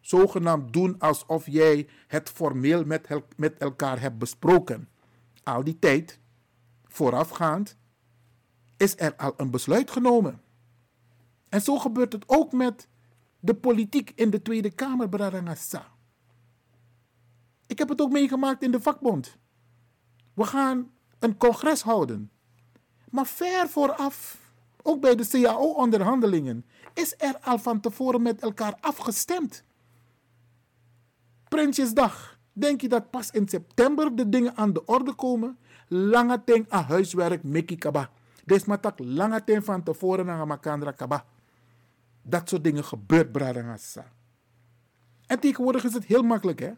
zogenaamd 0.00 0.72
doen 0.72 0.98
alsof 0.98 1.46
jij 1.46 1.88
het 2.06 2.28
formeel 2.28 2.84
met, 2.84 3.08
met 3.36 3.58
elkaar 3.58 4.00
hebt 4.00 4.18
besproken. 4.18 4.88
Al 5.42 5.64
die 5.64 5.78
tijd, 5.78 6.20
voorafgaand, 6.84 7.76
is 8.76 8.98
er 8.98 9.16
al 9.16 9.34
een 9.36 9.50
besluit 9.50 9.90
genomen. 9.90 10.42
En 11.48 11.62
zo 11.62 11.78
gebeurt 11.78 12.12
het 12.12 12.24
ook 12.26 12.52
met 12.52 12.88
de 13.40 13.54
politiek 13.54 14.12
in 14.14 14.30
de 14.30 14.42
Tweede 14.42 14.70
Kamer, 14.70 15.08
Brarangasa. 15.08 15.86
Ik 17.66 17.78
heb 17.78 17.88
het 17.88 18.00
ook 18.00 18.12
meegemaakt 18.12 18.62
in 18.62 18.70
de 18.70 18.80
vakbond. 18.80 19.36
We 20.34 20.44
gaan 20.44 20.90
een 21.20 21.36
congres 21.36 21.82
houden. 21.82 22.30
Maar 23.10 23.26
ver 23.26 23.68
vooraf, 23.68 24.38
ook 24.82 25.00
bij 25.00 25.14
de 25.14 25.28
CAO-onderhandelingen, 25.28 26.64
is 26.94 27.14
er 27.18 27.38
al 27.42 27.58
van 27.58 27.80
tevoren 27.80 28.22
met 28.22 28.40
elkaar 28.42 28.76
afgestemd. 28.80 29.64
Prinsjesdag. 31.48 32.38
Denk 32.52 32.80
je 32.80 32.88
dat 32.88 33.10
pas 33.10 33.30
in 33.30 33.48
september 33.48 34.16
de 34.16 34.28
dingen 34.28 34.56
aan 34.56 34.72
de 34.72 34.84
orde 34.84 35.14
komen? 35.14 35.58
Lange 35.88 36.44
tijd 36.44 36.70
aan 36.70 36.84
huiswerk, 36.84 37.42
Mickey 37.42 37.76
Kaba. 37.76 38.10
Des 38.44 38.64
matak 38.64 38.98
lange 38.98 39.44
tijd 39.44 39.64
van 39.64 39.82
tevoren 39.82 40.26
naar 40.26 40.46
Makandra 40.46 40.90
Kaba. 40.90 41.24
Dat 42.22 42.48
soort 42.48 42.64
dingen 42.64 42.84
gebeurt, 42.84 43.32
Bradangasa. 43.32 44.12
En 45.26 45.40
tegenwoordig 45.40 45.84
is 45.84 45.94
het 45.94 46.04
heel 46.04 46.22
makkelijk, 46.22 46.58
hè? 46.58 46.72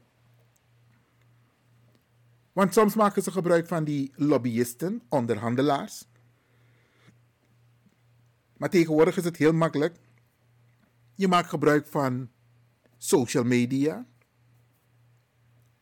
Want 2.53 2.73
soms 2.73 2.95
maken 2.95 3.23
ze 3.23 3.31
gebruik 3.31 3.67
van 3.67 3.85
die 3.85 4.13
lobbyisten, 4.15 5.03
onderhandelaars. 5.09 6.07
Maar 8.57 8.71
tegenwoordig 8.71 9.17
is 9.17 9.25
het 9.25 9.37
heel 9.37 9.53
makkelijk. 9.53 9.97
Je 11.15 11.29
maakt 11.29 11.49
gebruik 11.49 11.87
van 11.87 12.31
social 12.97 13.45
media. 13.45 14.07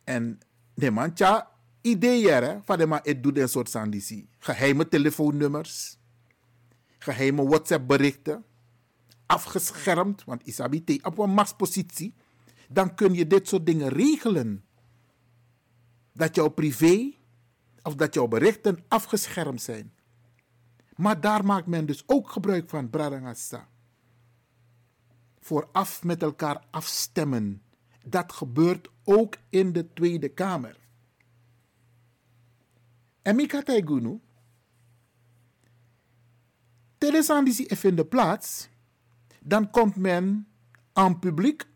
En 0.05 0.39
de 0.75 0.91
man, 0.91 1.13
tja, 1.13 1.51
ideeën 1.81 2.61
van 2.65 2.79
de 2.79 2.87
man, 2.87 3.01
het 3.03 3.23
doet 3.23 3.39
een 3.39 3.49
soort 3.49 3.71
sandisi. 3.71 4.29
Geheime 4.39 4.89
telefoonnummers, 4.89 5.99
geheime 6.99 7.47
WhatsApp-berichten, 7.47 8.45
afgeschermd, 9.27 10.25
want 10.25 10.43
Isabite 10.43 10.99
op 11.03 11.19
een 11.19 11.31
machtspositie. 11.31 12.15
Dan 12.69 12.95
kun 12.95 13.15
je 13.15 13.27
dit 13.27 13.49
soort 13.49 13.67
dingen 13.67 13.89
regelen. 13.89 14.65
Dat 16.13 16.35
jouw 16.35 16.49
privé 16.49 17.13
of 17.83 17.95
dat 17.95 18.15
jouw 18.15 18.27
berichten 18.27 18.85
afgeschermd 18.89 19.63
zijn. 19.63 19.93
Maar 20.97 21.21
daar 21.21 21.45
maakt 21.45 21.67
men 21.67 21.87
dus 21.87 22.03
ook 22.07 22.31
gebruik 22.31 22.69
van, 22.69 22.91
Bradangasa. 22.91 23.69
Vooraf 25.39 26.05
met 26.05 26.23
elkaar 26.23 26.65
afstemmen. 26.71 27.63
Dat 28.07 28.33
gebeurt 28.33 28.89
ook 29.05 29.37
in 29.49 29.73
de 29.73 29.93
Tweede 29.93 30.29
Kamer. 30.29 30.77
En 33.23 33.37
Mika 33.37 33.63
Taigunu, 33.63 34.21
Telesandisi 36.99 37.67
vindt 37.69 38.09
plaats, 38.09 38.69
dan 39.41 39.71
komt 39.71 39.97
men 39.97 40.49
aan 40.93 41.19
publiek, 41.19 41.67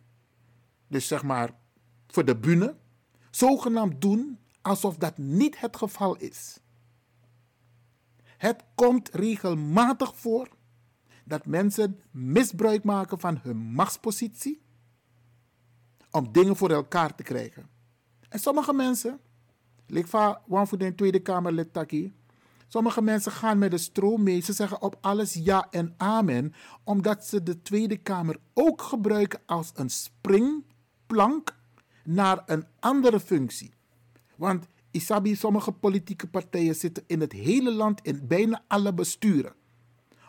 dus 0.89 1.07
zeg 1.07 1.23
maar 1.23 1.55
voor 2.07 2.25
de 2.25 2.37
bühne, 2.37 2.77
zogenaamd 3.37 4.01
doen 4.01 4.39
alsof 4.63 4.97
dat 4.97 5.19
niet 5.19 5.61
het 5.61 5.77
geval 5.77 6.17
is. 6.17 6.59
Het 8.37 8.65
komt 8.75 9.09
regelmatig 9.09 10.17
voor 10.17 10.49
dat 11.25 11.47
mensen 11.47 12.01
misbruik 12.11 12.85
maken 12.85 13.19
van 13.19 13.39
hun 13.43 13.57
machtspositie 13.57 14.63
om 16.11 16.33
dingen 16.33 16.57
voor 16.57 16.71
elkaar 16.71 17.15
te 17.15 17.23
krijgen. 17.23 17.69
En 18.29 18.39
sommige 18.39 18.73
mensen, 18.73 19.21
ik 19.87 20.07
van 20.07 20.39
one 20.49 20.67
voor 20.67 20.79
de 20.79 20.95
Tweede 20.95 21.21
Kamerlid 21.21 21.73
Taki, 21.73 22.15
sommige 22.69 23.03
mensen 23.03 23.33
gaan 23.33 23.59
met 23.59 23.71
de 23.71 23.79
stroom 23.79 24.23
mee. 24.23 24.41
Ze 24.41 24.53
zeggen 24.53 24.83
op 24.83 24.99
alles 25.01 25.33
ja 25.35 25.67
en 25.71 25.95
amen, 25.97 26.55
omdat 26.85 27.25
ze 27.27 27.43
de 27.43 27.63
Tweede 27.63 27.97
Kamer 27.97 28.37
ook 28.53 28.83
gebruiken 28.83 29.41
als 29.47 29.71
een 29.75 29.91
springplank 29.91 31.63
naar 32.05 32.43
een 32.47 32.67
andere 32.81 33.21
functie. 33.21 33.75
Want 34.37 34.67
Isabi, 34.91 35.35
sommige 35.37 35.73
politieke 35.73 36.27
partijen 36.27 36.75
zitten 36.75 37.05
in 37.07 37.21
het 37.21 37.33
hele 37.33 37.73
land 37.73 38.01
in 38.03 38.27
bijna 38.27 38.65
alle 38.67 38.95
besturen. 38.95 39.55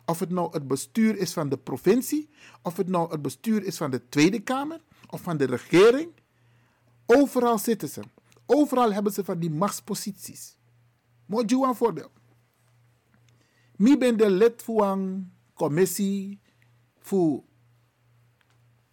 Of 0.05 0.19
het 0.19 0.29
nou 0.29 0.51
het 0.51 0.67
bestuur 0.67 1.17
is 1.17 1.33
van 1.33 1.49
de 1.49 1.57
provincie, 1.57 2.29
of 2.61 2.77
het 2.77 2.87
nou 2.87 3.11
het 3.11 3.21
bestuur 3.21 3.63
is 3.63 3.77
van 3.77 3.91
de 3.91 4.09
Tweede 4.09 4.39
Kamer, 4.39 4.81
of 5.09 5.21
van 5.21 5.37
de 5.37 5.45
regering. 5.45 6.11
Overal 7.05 7.57
zitten 7.57 7.89
ze. 7.89 8.01
Overal 8.45 8.93
hebben 8.93 9.13
ze 9.13 9.23
van 9.23 9.39
die 9.39 9.49
machtsposities. 9.49 10.57
Moet 11.25 11.49
je 11.49 11.65
een 11.65 11.75
voorbeeld. 11.75 12.11
Ik 13.77 13.99
ben 13.99 14.17
de 14.17 14.29
lid 14.29 14.63
van 14.63 14.99
een 14.99 15.31
commissie 15.53 16.39
voor 16.99 17.43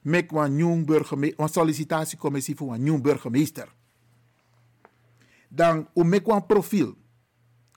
mek 0.03 0.31
een 0.31 0.57
nieuw 0.57 0.85
burgemeester, 0.85 1.41
een 1.41 1.49
sollicitatiecommissie 1.49 2.57
voor 2.57 2.75
een 2.75 2.83
nieuw 2.83 3.01
burgemeester. 3.01 3.75
Dan 5.49 5.89
om 5.93 6.09
mek 6.09 6.27
een 6.27 6.47
profiel. 6.47 6.95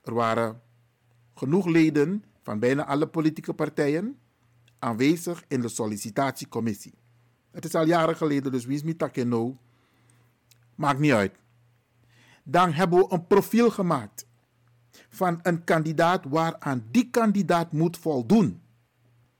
Er 0.03 0.13
waren 0.13 0.61
genoeg 1.35 1.65
leden 1.65 2.23
van 2.41 2.59
bijna 2.59 2.85
alle 2.85 3.07
politieke 3.07 3.53
partijen 3.53 4.17
aanwezig 4.79 5.43
in 5.47 5.61
de 5.61 5.67
sollicitatiecommissie. 5.67 6.93
Het 7.51 7.65
is 7.65 7.75
al 7.75 7.85
jaren 7.85 8.17
geleden, 8.17 8.51
dus 8.51 8.65
wie 8.65 8.75
is 8.75 8.83
niet 8.83 8.97
takeno? 8.97 9.57
Maakt 10.75 10.99
niet 10.99 11.11
uit. 11.11 11.35
Dan 12.43 12.73
hebben 12.73 12.99
we 12.99 13.05
een 13.09 13.27
profiel 13.27 13.69
gemaakt 13.69 14.27
van 15.09 15.39
een 15.41 15.63
kandidaat 15.63 16.25
waaraan 16.25 16.85
die 16.91 17.09
kandidaat 17.09 17.71
moet 17.71 17.97
voldoen. 17.97 18.61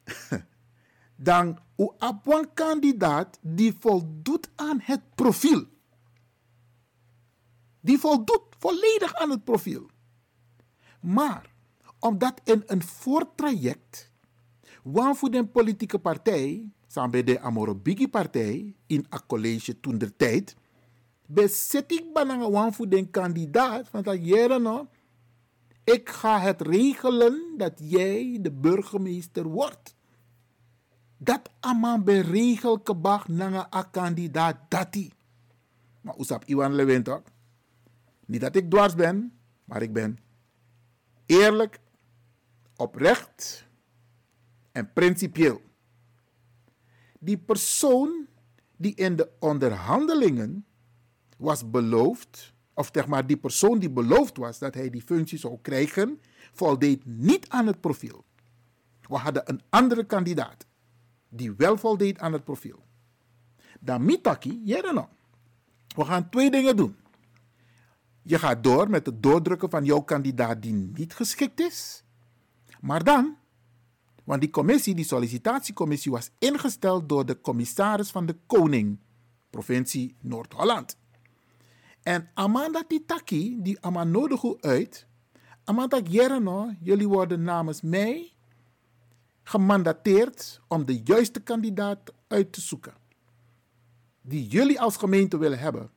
Dan 1.16 1.60
op 1.76 2.28
een 2.28 2.54
kandidaat 2.54 3.40
die 3.42 3.76
voldoet 3.80 4.50
aan 4.56 4.80
het 4.82 5.02
profiel. 5.16 5.66
Die 7.80 7.98
voldoet 7.98 8.42
volledig 8.58 9.16
aan 9.16 9.30
het 9.30 9.44
profiel. 9.44 9.90
Maar 11.02 11.54
omdat 12.00 12.42
in 12.44 12.64
een 12.66 12.84
voortraject, 12.84 14.12
waarvoor 14.84 15.32
de 15.32 15.46
politieke 15.46 16.00
partij, 16.00 16.72
samen 16.88 17.26
de 17.26 17.40
Amorobigi 17.40 18.08
partij, 18.08 18.76
in 18.88 19.06
een 19.10 19.26
college 19.28 19.80
toen 19.80 19.98
der 19.98 20.16
tijd, 20.16 20.56
bezet 21.26 21.92
ik 21.92 22.14
bananga 22.14 22.50
waarvoor 22.50 22.90
de 22.90 23.10
kandidaat 23.10 23.88
van 23.88 24.04
dat 24.04 24.26
jaren 24.26 24.62
nou, 24.62 24.86
ik 25.84 26.10
ga 26.10 26.40
het 26.40 26.62
regelen 26.62 27.54
dat 27.58 27.74
jij 27.84 28.38
de 28.42 28.52
burgemeester 28.52 29.48
wordt. 29.48 29.95
Dat 31.18 31.50
aman 31.60 32.04
beregel 32.04 32.80
kebag 32.80 33.28
nanga 33.28 33.68
a 33.74 33.84
kandidaat 33.84 34.58
dati. 34.70 35.12
Maar 36.02 36.16
usap 36.20 36.44
Iwan 36.46 36.74
Lewin 36.74 37.04
toch? 37.04 37.24
Niet 38.26 38.42
dat 38.42 38.56
ik 38.56 38.70
dwars 38.70 38.96
ben, 38.96 39.34
maar 39.64 39.82
ik 39.82 39.94
ben 39.94 40.18
eerlijk, 41.26 41.80
oprecht 42.76 43.68
en 44.72 44.94
principieel. 44.94 45.62
Die 47.20 47.38
persoon 47.38 48.28
die 48.78 48.96
in 48.96 49.16
de 49.16 49.30
onderhandelingen 49.40 50.66
was 51.38 51.70
beloofd, 51.70 52.54
of 52.74 52.90
zeg 52.92 53.08
maar 53.08 53.28
die 53.28 53.38
persoon 53.38 53.80
die 53.80 53.90
beloofd 53.90 54.38
was 54.38 54.60
dat 54.60 54.74
hij 54.74 54.90
die 54.90 55.02
functie 55.02 55.38
zou 55.38 55.58
krijgen, 55.62 56.22
voldeed 56.54 57.06
niet 57.06 57.50
aan 57.50 57.68
het 57.68 57.82
profiel. 57.82 58.26
We 59.02 59.16
hadden 59.16 59.50
een 59.50 59.62
andere 59.70 60.06
kandidaat 60.06 60.66
die 61.30 61.54
wel 61.58 61.78
voldeed 61.78 62.20
aan 62.20 62.34
het 62.34 62.44
profiel. 62.44 62.84
Dan 63.80 64.06
mitaki, 64.06 64.64
no. 64.94 65.10
We 65.96 66.06
gaan 66.06 66.30
twee 66.30 66.52
dingen 66.52 66.76
doen. 66.76 66.96
Je 68.22 68.40
gaat 68.40 68.64
door 68.64 68.90
met 68.90 69.06
het 69.06 69.24
doordrukken 69.24 69.70
van 69.70 69.86
jouw 69.86 70.02
kandidaat 70.02 70.62
die 70.62 70.74
niet 70.74 71.14
geschikt 71.14 71.60
is. 71.60 72.04
Maar 72.80 73.04
dan, 73.04 73.38
want 74.24 74.42
die 74.42 74.50
commissie, 74.50 74.96
die 74.96 75.06
sollicitatiecommissie, 75.06 76.12
was 76.12 76.32
ingesteld 76.40 77.10
door 77.10 77.26
de 77.26 77.42
commissaris 77.42 78.12
van 78.12 78.26
de 78.26 78.38
Koning, 78.46 79.00
provincie 79.50 80.16
Noord-Holland. 80.22 80.98
En 82.04 82.30
Amanda 82.34 82.84
Titaki, 82.88 83.62
die 83.62 83.82
Amanodogu 83.82 84.58
uit, 84.60 85.08
Amanda 85.64 86.00
Jereno, 86.00 86.72
jullie 86.80 87.08
worden 87.08 87.44
namens 87.44 87.82
mij 87.82 88.35
gemandateerd 89.48 90.62
om 90.68 90.86
de 90.86 91.02
juiste 91.04 91.40
kandidaat 91.40 92.14
uit 92.28 92.54
te 92.54 92.62
zoeken. 92.62 92.94
Die 94.22 94.48
jullie 94.48 94.82
als 94.82 94.98
gemeente 94.98 95.38
willen 95.38 95.60
hebben. 95.60 95.90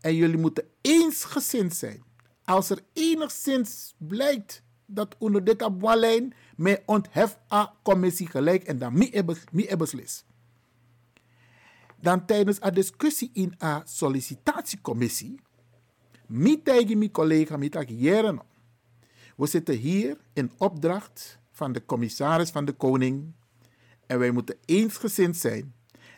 En 0.00 0.14
jullie 0.14 0.38
moeten 0.38 0.64
eensgezind 0.80 1.74
zijn. 1.74 2.02
Als 2.44 2.70
er 2.70 2.78
enigszins 2.92 3.94
blijkt 3.98 4.62
dat 4.86 5.16
onder 5.18 5.44
dit 5.44 5.62
abwalijn 5.62 6.34
mij 6.56 6.82
onthef 6.86 7.38
a 7.52 7.74
commissie 7.82 8.26
gelijk 8.26 8.62
en 8.62 8.78
dan 8.78 8.98
mi 9.52 9.76
beslis. 9.76 10.24
Dan 12.00 12.26
tijdens 12.26 12.56
een 12.60 12.74
discussie 12.74 13.30
in 13.32 13.54
een 13.58 13.82
sollicitatiecommissie, 13.84 15.40
mi 16.26 16.62
tegen 16.62 16.98
mijn 16.98 17.10
collega 17.10 17.56
mi 17.56 17.70
jaren. 17.86 18.40
We 19.36 19.46
zitten 19.46 19.74
hier 19.74 20.16
in 20.32 20.52
opdracht 20.58 21.40
van 21.52 21.72
de 21.72 21.84
commissaris 21.84 22.50
van 22.50 22.64
de 22.64 22.72
koning 22.72 23.32
en 24.06 24.18
wij 24.18 24.30
moeten 24.30 24.56
eensgezind 24.64 25.36
zijn. 25.36 25.74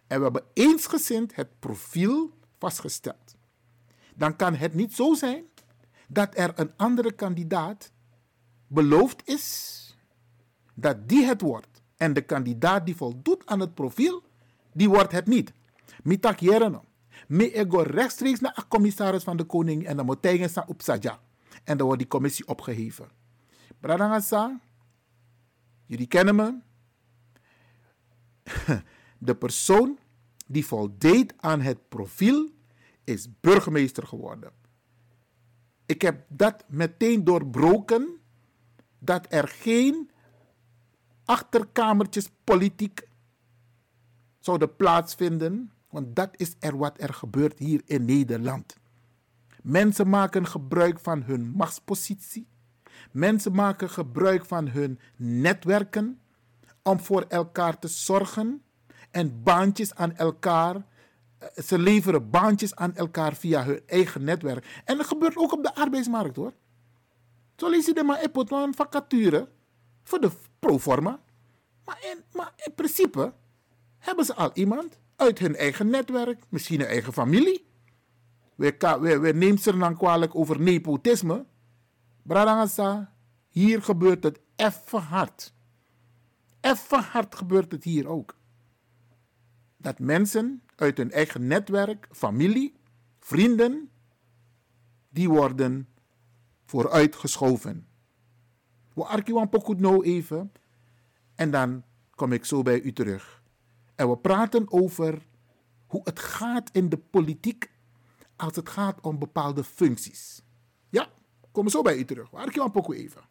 En 0.07 0.16
we 0.16 0.23
hebben 0.23 0.44
eensgezind 0.53 1.35
het 1.35 1.59
profiel 1.59 2.31
vastgesteld. 2.59 3.37
Dan 4.14 4.37
kan 4.37 4.55
het 4.55 4.75
niet 4.75 4.94
zo 4.94 5.14
zijn 5.14 5.44
dat 6.09 6.38
er 6.38 6.53
een 6.55 6.73
andere 6.77 7.12
kandidaat 7.12 7.92
beloofd 8.66 9.29
is 9.29 9.83
dat 10.75 11.09
die 11.09 11.25
het 11.25 11.40
wordt. 11.40 11.83
En 11.97 12.12
de 12.12 12.23
kandidaat 12.23 12.87
die 12.87 12.97
voldoet 12.97 13.47
aan 13.47 13.61
het 13.61 13.75
profiel, 13.75 14.23
die 14.73 14.88
wordt 14.88 15.12
het 15.12 15.27
niet. 15.27 15.53
Mitak 16.03 16.38
jereno. 16.38 16.85
Me 17.29 17.53
ego 17.53 17.79
rechtstreeks 17.79 18.40
naar 18.40 18.55
de 18.55 18.68
commissaris 18.68 19.23
van 19.23 19.37
de 19.37 19.44
koning 19.44 19.87
en 19.87 19.97
dan 19.97 20.07
moet 20.07 20.23
tegen 20.23 20.68
op 20.68 20.83
Saja. 20.83 21.20
En 21.64 21.77
dan 21.77 21.87
wordt 21.87 22.03
die 22.03 22.11
commissie 22.11 22.47
opgeheven. 22.47 23.09
Bradangasa, 23.81 24.61
jullie 25.87 26.07
kennen 26.07 26.37
me. 26.37 26.61
De 29.18 29.37
persoon 29.37 29.99
die 30.47 30.66
voldeed 30.66 31.35
aan 31.37 31.61
het 31.61 31.88
profiel 31.88 32.51
is 33.05 33.29
burgemeester 33.40 34.07
geworden. 34.07 34.53
Ik 35.87 36.03
heb 36.03 36.25
dat 36.29 36.64
meteen 36.68 37.25
doorbroken 37.25 38.20
dat 38.99 39.27
er 39.29 39.49
geen 39.49 40.11
achterkamertjes 41.25 42.31
politiek 42.44 43.09
zouden 44.38 44.77
plaatsvinden, 44.77 45.73
want 45.88 46.16
dat 46.16 46.31
is 46.37 46.57
er 46.59 46.77
wat 46.77 47.01
er 47.01 47.14
gebeurt 47.14 47.59
hier 47.59 47.83
in 47.85 48.05
Nederland. 48.05 48.77
Mensen 49.62 50.09
maken 50.09 50.47
gebruik 50.47 50.99
van 50.99 51.23
hun 51.23 51.51
machtspositie. 51.51 52.47
Mensen 53.12 53.52
maken 53.54 53.90
gebruik 53.90 54.44
van 54.46 54.68
hun 54.68 54.98
netwerken 55.16 56.20
om 56.83 57.00
voor 57.00 57.22
elkaar 57.28 57.78
te 57.78 57.88
zorgen 57.88 58.62
en 59.11 59.42
baantjes 59.42 59.94
aan 59.94 60.16
elkaar. 60.16 60.76
eh, 61.38 61.48
Ze 61.64 61.78
leveren 61.78 62.30
baantjes 62.30 62.74
aan 62.74 62.94
elkaar 62.96 63.35
via 63.35 63.64
hun 63.64 63.80
eigen 63.87 64.24
netwerk. 64.24 64.83
En 64.85 64.96
dat 64.96 65.07
gebeurt 65.07 65.37
ook 65.37 65.52
op 65.52 65.62
de 65.62 65.74
arbeidsmarkt 65.74 66.37
hoor. 66.37 66.52
De 67.54 68.02
maar 68.04 68.22
op 68.33 68.50
een 68.50 68.74
vacature 68.74 69.48
voor 70.02 70.20
de 70.20 70.30
proforma. 70.59 71.20
Maar 71.85 71.98
in, 72.00 72.22
maar 72.33 72.52
in 72.57 72.74
principe 72.74 73.33
hebben 73.98 74.24
ze 74.24 74.35
al 74.35 74.50
iemand 74.54 74.98
uit 75.16 75.38
hun 75.38 75.57
eigen 75.57 75.90
netwerk, 75.90 76.42
misschien 76.48 76.80
een 76.80 76.87
eigen 76.87 77.12
familie. 77.12 77.66
We, 78.54 78.76
we, 79.00 79.18
we 79.18 79.33
nemen 79.33 79.59
ze 79.59 79.76
dan 79.78 79.96
kwalijk 79.96 80.35
over 80.35 80.61
nepotisme. 80.61 81.44
Bradangasa, 82.24 83.14
hier 83.48 83.82
gebeurt 83.82 84.22
het 84.22 84.40
even 84.56 85.00
hard. 85.00 85.54
Even 86.60 87.02
hard 87.02 87.34
gebeurt 87.34 87.72
het 87.72 87.84
hier 87.84 88.08
ook. 88.08 88.37
Dat 89.76 89.98
mensen 89.98 90.62
uit 90.76 90.96
hun 90.96 91.10
eigen 91.10 91.46
netwerk, 91.46 92.08
familie, 92.10 92.74
vrienden, 93.18 93.90
die 95.08 95.28
worden 95.28 95.88
vooruitgeschoven. 96.64 97.87
We 98.94 99.04
arkiwan 99.04 99.50
nou 99.76 100.04
even 100.04 100.52
en 101.34 101.50
dan 101.50 101.84
kom 102.10 102.32
ik 102.32 102.44
zo 102.44 102.62
bij 102.62 102.80
u 102.80 102.92
terug. 102.92 103.42
En 103.94 104.10
we 104.10 104.16
praten 104.16 104.72
over 104.72 105.26
hoe 105.87 106.00
het 106.04 106.18
gaat 106.18 106.70
in 106.72 106.88
de 106.88 106.98
politiek 106.98 107.70
als 108.37 108.56
het 108.56 108.68
gaat 108.68 109.00
om 109.00 109.18
bepaalde 109.18 109.64
functies. 109.64 110.43
Ja, 111.55 111.61
kom 111.61 111.69
zo 111.69 111.83
bij 111.83 111.97
u 111.97 112.05
terug. 112.05 112.31
We 112.31 112.37
arkiwan 112.37 112.71
pokoet 112.71 112.99
even. 112.99 113.23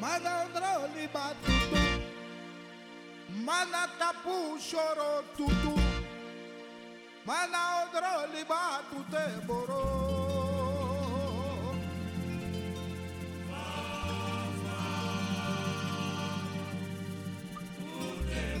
Mana 0.00 0.46
droli 0.54 1.08
batutu 1.12 1.78
Mana 3.44 3.88
tapu 3.98 4.58
shoro 4.60 5.22
tutu 5.36 5.74
Mana 7.26 7.82
odroli 7.82 8.44
batute 8.44 9.46
boro 9.46 9.84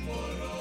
Mana 0.06 0.57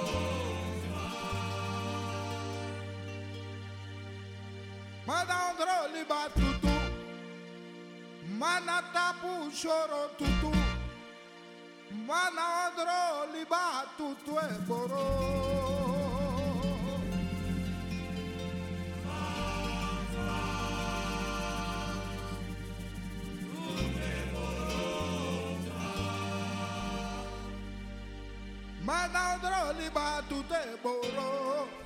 Madandro 5.07 5.87
liba 5.93 6.27
tutu. 6.35 6.67
Mana 8.37 8.81
Manatapu 8.81 9.49
shoro 9.55 10.09
tutu. 10.17 10.51
Manandro 12.07 13.31
liba 13.33 13.85
tutu 13.97 14.33
eboro 14.37 15.07
Manandro 28.83 29.73
liba 29.79 30.23
tutu 30.29 30.55
boro. 30.83 31.76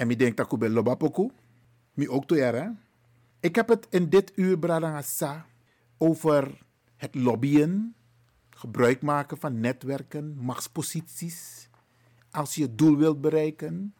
En 0.00 0.10
ik 0.10 0.18
denk 0.18 0.36
dat 0.36 0.52
ik 0.52 0.58
bij 0.58 0.68
Lobapoku. 0.68 1.30
Mi 1.94 2.08
ook 2.08 2.26
toe. 2.26 2.76
Ik 3.40 3.54
heb 3.54 3.68
het 3.68 3.86
in 3.90 4.08
dit 4.08 4.32
uur, 4.34 4.58
Bradangasa, 4.58 5.46
over 5.98 6.62
het 6.96 7.14
lobbyen, 7.14 7.94
gebruik 8.50 9.02
maken 9.02 9.38
van 9.38 9.60
netwerken, 9.60 10.36
machtsposities, 10.36 11.68
als 12.30 12.54
je 12.54 12.62
het 12.62 12.78
doel 12.78 12.96
wilt 12.96 13.20
bereiken, 13.20 13.94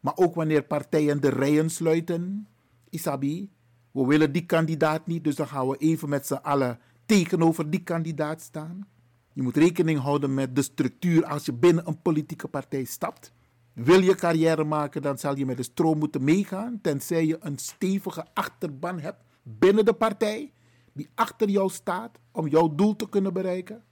maar 0.00 0.16
ook 0.16 0.34
wanneer 0.34 0.62
partijen 0.62 1.20
de 1.20 1.28
rijen 1.28 1.70
sluiten. 1.70 2.48
Isabi, 2.90 3.50
we 3.90 4.06
willen 4.06 4.32
die 4.32 4.46
kandidaat 4.46 5.06
niet, 5.06 5.24
dus 5.24 5.34
dan 5.34 5.46
gaan 5.46 5.68
we 5.68 5.76
even 5.76 6.08
met 6.08 6.26
z'n 6.26 6.34
allen 6.34 6.78
tegenover 7.06 7.70
die 7.70 7.82
kandidaat 7.82 8.40
staan. 8.40 8.88
Je 9.32 9.42
moet 9.42 9.56
rekening 9.56 9.98
houden 9.98 10.34
met 10.34 10.56
de 10.56 10.62
structuur 10.62 11.24
als 11.24 11.44
je 11.44 11.52
binnen 11.52 11.86
een 11.88 12.02
politieke 12.02 12.48
partij 12.48 12.84
stapt. 12.84 13.34
Wil 13.76 14.02
je 14.02 14.14
carrière 14.14 14.64
maken, 14.64 15.02
dan 15.02 15.18
zal 15.18 15.36
je 15.36 15.46
met 15.46 15.56
de 15.56 15.62
stroom 15.62 15.98
moeten 15.98 16.24
meegaan, 16.24 16.78
tenzij 16.82 17.26
je 17.26 17.36
een 17.40 17.58
stevige 17.58 18.26
achterban 18.34 19.00
hebt 19.00 19.22
binnen 19.42 19.84
de 19.84 19.92
partij 19.92 20.52
die 20.92 21.08
achter 21.14 21.48
jou 21.48 21.70
staat 21.70 22.18
om 22.32 22.48
jouw 22.48 22.74
doel 22.74 22.96
te 22.96 23.08
kunnen 23.08 23.32
bereiken. 23.32 23.84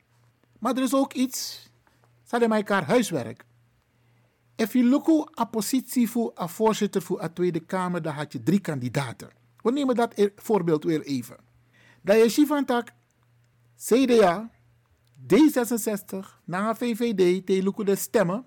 Maar 0.59 0.77
er 0.77 0.83
is 0.83 0.95
ook 0.95 1.13
iets, 1.13 1.63
ze 2.23 2.31
hadden 2.31 2.53
elkaar 2.53 2.85
huiswerk. 2.85 3.45
Als 4.57 4.73
je 4.73 4.85
look 4.85 5.39
a 5.41 5.45
positie 5.45 6.11
voor 6.11 6.33
een 6.35 6.49
voorzitter 6.49 7.03
voor 7.03 7.21
de 7.21 7.33
Tweede 7.33 7.61
Kamer, 7.61 8.03
dan 8.03 8.15
had 8.15 8.33
je 8.33 8.43
drie 8.43 8.61
kandidaten. 8.61 9.29
We 9.63 9.73
nemen 9.73 9.95
dat 9.95 10.19
e- 10.19 10.33
voorbeeld 10.37 10.85
weer 10.85 11.03
even. 11.03 11.37
Dat 12.03 12.17
je 12.17 12.29
Shivantak, 12.29 12.93
CDA, 13.77 14.51
D66, 15.27 16.19
na 16.45 16.75
VVD, 16.75 17.47
tegen 17.47 17.85
de 17.85 17.97
stemmen, 17.97 18.47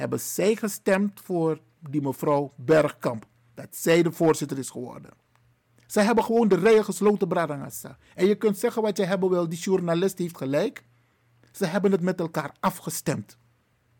hebben 0.00 0.20
zij 0.20 0.56
gestemd 0.56 1.20
voor 1.20 1.60
die 1.78 2.02
mevrouw 2.02 2.52
Bergkamp. 2.56 3.26
Dat 3.54 3.68
zij 3.70 4.02
de 4.02 4.12
voorzitter 4.12 4.58
is 4.58 4.70
geworden. 4.70 5.10
Ze 5.86 6.00
hebben 6.00 6.24
gewoon 6.24 6.48
de 6.48 6.56
rijen 6.56 6.84
gesloten, 6.84 7.28
Bradangassa. 7.28 7.98
En 8.14 8.26
je 8.26 8.34
kunt 8.34 8.58
zeggen 8.58 8.82
wat 8.82 8.96
je 8.96 9.04
hebben 9.04 9.30
wil, 9.30 9.48
die 9.48 9.58
journalist 9.58 10.18
heeft 10.18 10.36
gelijk. 10.36 10.84
Ze 11.52 11.66
hebben 11.66 11.92
het 11.92 12.00
met 12.00 12.20
elkaar 12.20 12.54
afgestemd. 12.60 13.36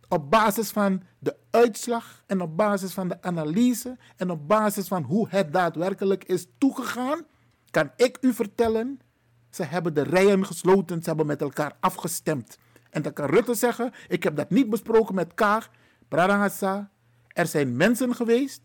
Op 0.09 0.31
basis 0.31 0.71
van 0.71 1.03
de 1.19 1.37
uitslag 1.51 2.23
en 2.27 2.41
op 2.41 2.57
basis 2.57 2.93
van 2.93 3.09
de 3.09 3.23
analyse 3.23 3.99
en 4.17 4.31
op 4.31 4.49
basis 4.49 4.89
van 4.89 5.03
hoe 5.03 5.27
het 5.29 5.53
daadwerkelijk 5.53 6.25
is 6.25 6.47
toegegaan, 6.59 7.27
kan 7.71 7.91
ik 7.97 8.19
u 8.21 8.33
vertellen, 8.33 9.01
ze 9.51 9.63
hebben 9.63 9.95
de 9.95 10.03
rijen 10.03 10.47
gesloten, 10.47 11.03
ze 11.03 11.09
hebben 11.09 11.27
met 11.27 11.41
elkaar 11.41 11.77
afgestemd. 11.81 12.59
En 12.91 13.03
dan 13.03 13.13
kan 13.13 13.27
Rutte 13.27 13.55
zeggen, 13.55 13.93
ik 14.09 14.23
heb 14.23 14.37
dat 14.37 14.51
niet 14.51 14.71
besproken 14.71 15.15
met 15.15 15.35
Kaag, 15.35 15.71
Bradangassa. 16.11 16.91
Er 17.29 17.47
zijn 17.47 17.77
mensen 17.77 18.15
geweest 18.15 18.63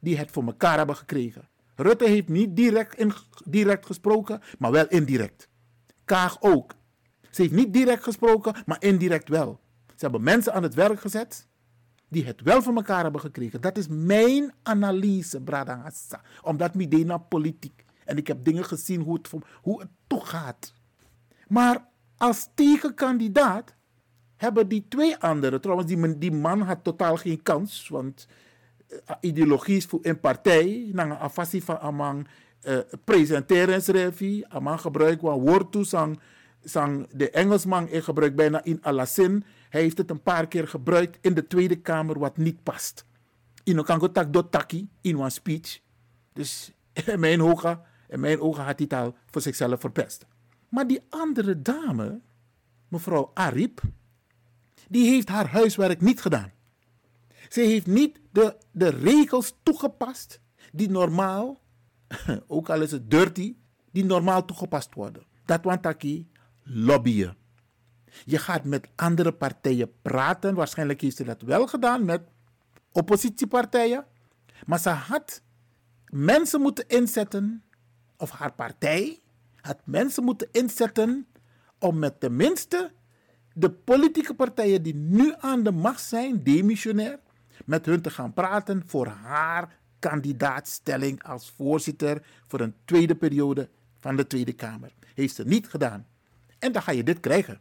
die 0.00 0.18
het 0.18 0.30
voor 0.30 0.44
elkaar 0.44 0.76
hebben 0.76 0.96
gekregen. 0.96 1.48
Rutte 1.74 2.08
heeft 2.08 2.28
niet 2.28 2.56
direct, 2.56 3.86
gesproken, 3.86 4.40
maar 4.58 4.70
wel 4.70 4.86
indirect. 4.88 5.48
Kaag 6.04 6.36
ook. 6.40 6.74
Ze 7.30 7.42
heeft 7.42 7.54
niet 7.54 7.72
direct 7.72 8.02
gesproken, 8.02 8.54
maar 8.66 8.82
indirect 8.82 9.28
wel. 9.28 9.60
Ze 9.86 10.04
hebben 10.04 10.22
mensen 10.22 10.54
aan 10.54 10.62
het 10.62 10.74
werk 10.74 11.00
gezet 11.00 11.48
die 12.08 12.24
het 12.24 12.40
wel 12.40 12.62
voor 12.62 12.74
elkaar 12.74 13.02
hebben 13.02 13.20
gekregen. 13.20 13.60
Dat 13.60 13.78
is 13.78 13.86
mijn 13.88 14.52
analyse, 14.62 15.40
Bradangassa. 15.40 16.20
Omdat 16.42 16.74
naar 17.04 17.20
politiek. 17.20 17.84
En 18.04 18.16
ik 18.16 18.26
heb 18.26 18.44
dingen 18.44 18.64
gezien 18.64 19.00
hoe 19.00 19.14
het, 19.14 19.30
hoe 19.62 19.80
het. 19.80 20.74
Maar 21.48 21.88
als 22.16 22.48
tegenkandidaat 22.54 23.74
hebben 24.36 24.68
die 24.68 24.84
twee 24.88 25.16
anderen, 25.16 25.60
trouwens 25.60 25.88
die, 25.88 26.18
die 26.18 26.32
man 26.32 26.60
had 26.60 26.84
totaal 26.84 27.16
geen 27.16 27.42
kans, 27.42 27.88
want 27.88 28.26
uh, 28.88 28.98
ideologie 29.20 29.76
is 29.76 29.84
voor 29.84 29.98
een 30.02 30.20
partij, 30.20 30.90
na 30.92 31.02
een 31.02 31.18
afassie 31.18 31.64
van 31.64 31.78
amang 31.78 32.26
uh, 32.62 32.78
presenteringsrevi, 33.04 34.44
amang 34.48 34.80
gebruik 34.80 35.20
van 35.20 35.40
woord 35.40 35.72
toe, 35.72 35.84
sang, 35.84 36.20
sang 36.64 37.06
de 37.10 37.30
Engelsman 37.30 37.88
in 37.88 38.02
gebruik 38.02 38.36
bijna 38.36 38.64
in 38.64 38.82
alasin. 38.82 39.44
Hij 39.68 39.80
heeft 39.80 39.98
het 39.98 40.10
een 40.10 40.22
paar 40.22 40.48
keer 40.48 40.68
gebruikt 40.68 41.18
in 41.20 41.34
de 41.34 41.46
Tweede 41.46 41.76
Kamer 41.76 42.18
wat 42.18 42.36
niet 42.36 42.62
past. 42.62 43.04
In 43.64 43.84
kan 43.84 44.12
tak 44.12 44.32
do 44.32 44.48
taki 44.48 44.88
in 45.00 45.18
een 45.18 45.30
speech. 45.30 45.80
Dus 46.32 46.72
in 47.06 47.20
mijn 47.20 47.42
ogen, 47.42 47.80
in 48.08 48.20
mijn 48.20 48.40
ogen 48.40 48.64
had 48.64 48.78
hij 48.78 48.86
het 48.88 48.98
al 48.98 49.14
voor 49.26 49.40
zichzelf 49.40 49.80
verpest. 49.80 50.26
Maar 50.68 50.86
die 50.86 51.00
andere 51.08 51.62
dame, 51.62 52.20
mevrouw 52.88 53.30
Arip, 53.34 53.80
die 54.88 55.10
heeft 55.10 55.28
haar 55.28 55.48
huiswerk 55.48 56.00
niet 56.00 56.20
gedaan. 56.20 56.52
Ze 57.48 57.60
heeft 57.60 57.86
niet 57.86 58.20
de, 58.32 58.56
de 58.72 58.88
regels 58.88 59.54
toegepast 59.62 60.40
die 60.72 60.90
normaal, 60.90 61.60
ook 62.46 62.70
al 62.70 62.82
is 62.82 62.90
het 62.90 63.10
dirty, 63.10 63.56
die 63.90 64.04
normaal 64.04 64.44
toegepast 64.44 64.94
worden. 64.94 65.22
Dat 65.44 65.64
want 65.64 65.82
taki 65.82 66.30
lobbyen. 66.62 67.36
Je 68.24 68.38
gaat 68.38 68.64
met 68.64 68.88
andere 68.94 69.32
partijen 69.32 69.92
praten. 70.02 70.54
Waarschijnlijk 70.54 71.00
heeft 71.00 71.16
ze 71.16 71.24
dat 71.24 71.42
wel 71.42 71.66
gedaan 71.66 72.04
met 72.04 72.22
oppositiepartijen. 72.92 74.06
Maar 74.66 74.78
ze 74.78 74.88
had 74.88 75.42
mensen 76.06 76.60
moeten 76.60 76.88
inzetten, 76.88 77.64
of 78.16 78.30
haar 78.30 78.52
partij 78.52 79.20
had 79.60 79.80
mensen 79.84 80.24
moeten 80.24 80.48
inzetten 80.52 81.26
om 81.78 81.98
met 81.98 82.20
tenminste 82.20 82.92
de 83.54 83.70
politieke 83.70 84.34
partijen 84.34 84.82
die 84.82 84.94
nu 84.94 85.34
aan 85.38 85.62
de 85.62 85.72
macht 85.72 86.02
zijn, 86.02 86.42
demissionair, 86.42 87.18
met 87.64 87.86
hun 87.86 88.00
te 88.00 88.10
gaan 88.10 88.32
praten 88.32 88.82
voor 88.86 89.06
haar 89.06 89.78
kandidaatstelling 89.98 91.22
als 91.22 91.52
voorzitter 91.56 92.26
voor 92.46 92.60
een 92.60 92.74
tweede 92.84 93.14
periode 93.14 93.68
van 93.98 94.16
de 94.16 94.26
Tweede 94.26 94.52
Kamer. 94.52 94.92
Heeft 95.14 95.34
ze 95.34 95.44
niet 95.44 95.68
gedaan. 95.68 96.06
En 96.58 96.72
dan 96.72 96.82
ga 96.82 96.92
je 96.92 97.02
dit 97.02 97.20
krijgen. 97.20 97.60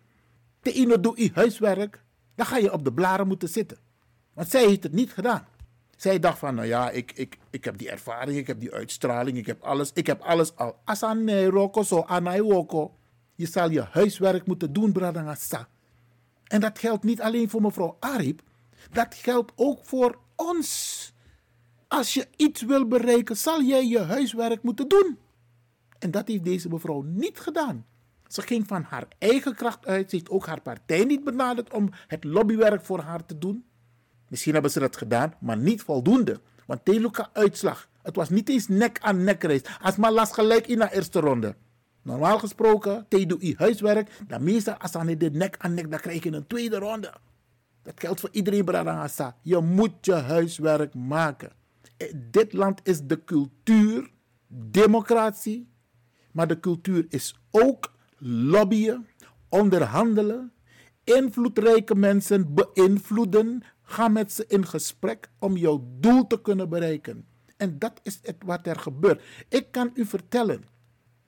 De 0.61 0.71
ene 0.71 0.99
doet 0.99 1.17
je 1.17 1.29
huiswerk, 1.33 2.03
dan 2.35 2.45
ga 2.45 2.57
je 2.57 2.73
op 2.73 2.83
de 2.83 2.93
blaren 2.93 3.27
moeten 3.27 3.49
zitten. 3.49 3.77
Want 4.33 4.49
zij 4.49 4.65
heeft 4.65 4.83
het 4.83 4.93
niet 4.93 5.13
gedaan. 5.13 5.47
Zij 5.95 6.19
dacht 6.19 6.37
van, 6.37 6.55
nou 6.55 6.67
ja, 6.67 6.89
ik, 6.89 7.11
ik, 7.11 7.37
ik 7.49 7.63
heb 7.63 7.77
die 7.77 7.89
ervaring, 7.89 8.37
ik 8.37 8.47
heb 8.47 8.59
die 8.59 8.73
uitstraling, 8.73 9.37
ik 9.37 9.45
heb 9.45 9.61
alles, 9.61 9.91
ik 9.93 10.07
heb 10.07 10.21
alles 10.21 10.55
al. 10.55 10.81
Roko 11.49 11.83
so 11.83 12.01
anai 12.01 12.41
woko. 12.41 12.95
Je 13.35 13.45
zal 13.45 13.69
je 13.69 13.81
huiswerk 13.81 14.45
moeten 14.45 14.73
doen, 14.73 14.91
bradangasa. 14.91 15.67
En 16.47 16.61
dat 16.61 16.79
geldt 16.79 17.03
niet 17.03 17.21
alleen 17.21 17.49
voor 17.49 17.61
mevrouw 17.61 17.97
Arip, 17.99 18.41
dat 18.91 19.15
geldt 19.15 19.51
ook 19.55 19.85
voor 19.85 20.19
ons. 20.35 21.13
Als 21.87 22.13
je 22.13 22.27
iets 22.35 22.61
wil 22.61 22.87
bereiken, 22.87 23.37
zal 23.37 23.61
jij 23.61 23.87
je 23.87 23.99
huiswerk 23.99 24.63
moeten 24.63 24.87
doen. 24.87 25.17
En 25.99 26.11
dat 26.11 26.27
heeft 26.27 26.43
deze 26.43 26.69
mevrouw 26.69 27.01
niet 27.01 27.39
gedaan. 27.39 27.85
Ze 28.27 28.41
ging 28.41 28.67
van 28.67 28.83
haar 28.83 29.07
eigen 29.17 29.55
kracht 29.55 29.85
uit. 29.85 30.09
Ze 30.09 30.15
heeft 30.15 30.29
ook 30.29 30.45
haar 30.45 30.61
partij 30.61 31.03
niet 31.03 31.23
benaderd 31.23 31.73
om 31.73 31.89
het 32.07 32.23
lobbywerk 32.23 32.85
voor 32.85 32.99
haar 32.99 33.25
te 33.25 33.37
doen. 33.37 33.65
Misschien 34.27 34.53
hebben 34.53 34.71
ze 34.71 34.79
dat 34.79 34.97
gedaan, 34.97 35.33
maar 35.39 35.57
niet 35.57 35.81
voldoende. 35.81 36.41
Want 36.65 36.85
Teluka 36.85 37.29
uitslag. 37.33 37.89
Het 38.01 38.15
was 38.15 38.29
niet 38.29 38.49
eens 38.49 38.67
nek 38.67 38.99
aan 39.01 39.23
nek 39.23 39.43
race. 39.43 39.65
Maar 39.97 40.11
las 40.11 40.31
gelijk 40.31 40.67
in 40.67 40.79
de 40.79 40.93
eerste 40.93 41.19
ronde. 41.19 41.55
Normaal 42.03 42.39
gesproken, 42.39 43.05
te 43.07 43.25
doe 43.25 43.45
je 43.45 43.53
huiswerk. 43.57 44.09
Dan 44.27 44.43
meestal 44.43 44.73
als 44.73 44.95
aan 44.95 45.07
de 45.07 45.29
nek 45.31 45.55
aan 45.57 45.73
nek, 45.73 45.91
dan 45.91 45.99
krijg 45.99 46.23
je 46.23 46.31
een 46.31 46.47
tweede 46.47 46.77
ronde. 46.77 47.13
Dat 47.81 47.99
geldt 47.99 48.19
voor 48.19 48.29
iedereen, 48.31 48.65
Bradangasa. 48.65 49.35
Je 49.41 49.59
moet 49.59 49.93
je 50.01 50.13
huiswerk 50.13 50.93
maken. 50.93 51.51
Dit 52.31 52.53
land 52.53 52.79
is 52.83 53.01
de 53.01 53.23
cultuur, 53.23 54.09
democratie. 54.47 55.71
Maar 56.31 56.47
de 56.47 56.59
cultuur 56.59 57.05
is 57.09 57.39
ook 57.51 57.93
lobbyen, 58.17 59.07
onderhandelen, 59.49 60.51
invloedrijke 61.03 61.95
mensen 61.95 62.53
beïnvloeden. 62.53 63.63
Ga 63.81 64.07
met 64.07 64.31
ze 64.31 64.45
in 64.47 64.65
gesprek 64.65 65.29
om 65.39 65.57
jouw 65.57 65.87
doel 65.99 66.27
te 66.27 66.41
kunnen 66.41 66.69
bereiken. 66.69 67.25
En 67.57 67.79
dat 67.79 67.99
is 68.03 68.19
het 68.21 68.35
wat 68.45 68.67
er 68.67 68.79
gebeurt. 68.79 69.23
Ik 69.49 69.71
kan 69.71 69.91
u 69.93 70.05
vertellen. 70.05 70.72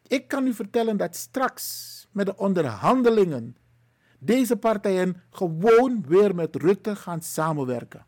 Ik 0.08 0.28
kan 0.28 0.48
u 0.48 0.54
vertellen 0.54 0.98
dat 0.98 1.16
straks 1.16 2.08
met 2.12 2.26
de 2.26 2.38
onderhandelingen 2.38 3.56
deze 4.20 4.58
partijen 4.58 5.22
gewoon 5.30 6.04
weer 6.08 6.36
met 6.36 6.56
Rutte 6.56 6.96
gaan 6.96 7.22
samenwerken. 7.22 8.06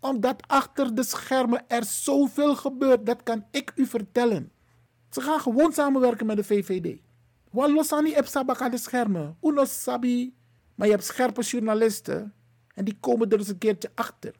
Omdat 0.00 0.42
achter 0.46 0.94
de 0.94 1.02
schermen 1.02 1.64
er 1.68 1.84
zoveel 1.84 2.56
gebeurt, 2.56 3.06
dat 3.06 3.22
kan 3.22 3.44
ik 3.50 3.72
u 3.74 3.86
vertellen. 3.86 4.52
Ze 5.10 5.20
gaan 5.20 5.40
gewoon 5.40 5.72
samenwerken 5.72 6.26
met 6.26 6.36
de 6.36 6.44
VVD. 6.44 7.00
Walosani 7.50 8.12
heb 8.12 8.26
sabaka 8.26 8.68
de 8.68 8.78
schermen. 8.78 9.36
Uno 9.42 9.64
sabi. 9.64 10.34
Maar 10.74 10.86
je 10.86 10.92
hebt 10.92 11.04
scherpe 11.04 11.42
journalisten. 11.42 12.34
En 12.74 12.84
die 12.84 12.96
komen 13.00 13.30
er 13.30 13.38
eens 13.38 13.48
een 13.48 13.58
keertje 13.58 13.90
achter. 13.94 14.34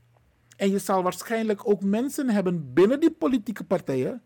En 0.57 0.71
je 0.71 0.79
zal 0.79 1.03
waarschijnlijk 1.03 1.69
ook 1.69 1.83
mensen 1.83 2.29
hebben 2.29 2.73
binnen 2.73 3.01
die 3.01 3.11
politieke 3.11 3.65
partijen. 3.65 4.23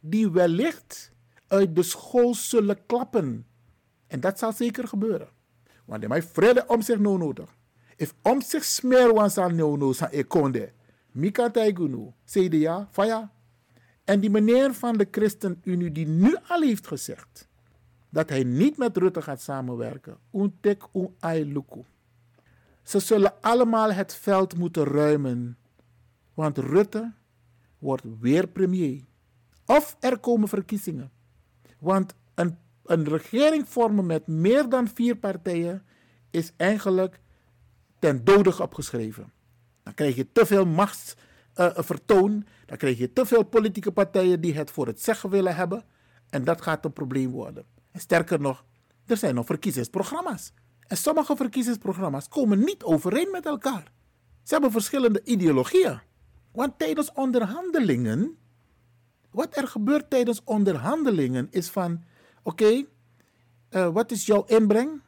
die 0.00 0.30
wellicht 0.30 1.12
uit 1.46 1.74
de 1.74 1.82
school 1.82 2.34
zullen 2.34 2.86
klappen. 2.86 3.46
En 4.06 4.20
dat 4.20 4.38
zal 4.38 4.52
zeker 4.52 4.88
gebeuren. 4.88 5.28
Want 5.84 6.02
de 6.02 6.08
mij 6.08 6.22
vrede 6.22 6.64
om 6.66 6.82
zich 6.82 6.98
no 6.98 7.16
nodig. 7.16 7.56
If 7.96 8.14
om 8.22 8.40
zich 8.40 8.64
smeer 8.64 9.14
wan 9.14 9.30
zal 9.30 9.50
no 9.50 9.76
no 9.76 9.92
sa 9.92 10.10
ekonde. 10.10 10.72
Mika 11.10 11.50
Taigunu, 11.50 12.12
CDA, 12.24 12.88
Faya. 12.90 13.32
En 14.04 14.20
die 14.20 14.30
meneer 14.30 14.74
van 14.74 14.96
de 14.96 15.08
ChristenUnie 15.10 15.92
die 15.92 16.06
nu 16.06 16.36
al 16.48 16.60
heeft 16.60 16.86
gezegd 16.86 17.48
dat 18.14 18.28
hij 18.28 18.44
niet 18.44 18.76
met 18.76 18.96
Rutte 18.96 19.22
gaat 19.22 19.40
samenwerken. 19.40 20.18
Untek 20.32 20.82
un 20.92 21.14
ailuku. 21.18 21.84
Ze 22.82 23.00
zullen 23.00 23.40
allemaal 23.40 23.92
het 23.92 24.14
veld 24.14 24.56
moeten 24.56 24.84
ruimen. 24.84 25.58
Want 26.34 26.58
Rutte 26.58 27.12
wordt 27.78 28.04
weer 28.20 28.46
premier. 28.46 29.04
Of 29.66 29.96
er 30.00 30.18
komen 30.18 30.48
verkiezingen. 30.48 31.10
Want 31.78 32.14
een, 32.34 33.08
regering 33.08 33.68
vormen 33.68 34.06
met 34.06 34.26
meer 34.26 34.68
dan 34.68 34.88
vier 34.88 35.16
partijen 35.16 35.84
is 36.30 36.52
eigenlijk 36.56 37.20
ten 37.98 38.24
dode 38.24 38.58
opgeschreven. 38.62 39.32
Dan 39.82 39.94
krijg 39.94 40.16
je 40.16 40.32
te 40.32 40.46
veel 40.46 40.66
machtsvertoon. 40.66 42.46
dan 42.66 42.76
krijg 42.76 42.98
je 42.98 43.12
te 43.12 43.26
veel 43.26 43.42
politieke 43.42 43.92
partijen 43.92 44.40
die 44.40 44.54
het 44.54 44.70
voor 44.70 44.86
het 44.86 45.00
zeggen 45.00 45.30
willen 45.30 45.56
hebben. 45.56 45.84
En 46.30 46.44
dat 46.44 46.62
gaat 46.62 46.84
een 46.84 46.92
probleem 46.92 47.30
worden. 47.30 47.64
En 47.90 48.00
sterker 48.00 48.40
nog, 48.40 48.64
er 49.06 49.16
zijn 49.16 49.34
nog 49.34 49.46
verkiezingsprogramma's. 49.46 50.52
En 50.86 50.96
sommige 50.96 51.36
verkiezingsprogramma's 51.36 52.28
komen 52.28 52.58
niet 52.58 52.82
overeen 52.82 53.28
met 53.30 53.46
elkaar. 53.46 53.92
Ze 54.42 54.52
hebben 54.52 54.70
verschillende 54.70 55.20
ideologieën. 55.24 56.00
Want 56.52 56.78
tijdens 56.78 57.12
onderhandelingen, 57.12 58.38
wat 59.34 59.56
er 59.56 59.68
gebeurt 59.68 60.10
tijdens 60.10 60.40
onderhandelingen 60.44 61.48
is 61.50 61.68
van, 61.68 62.02
oké, 62.42 62.84
eh, 63.68 63.88
wat 63.88 64.10
is 64.10 64.26
jouw 64.26 64.44
inbreng? 64.46 65.00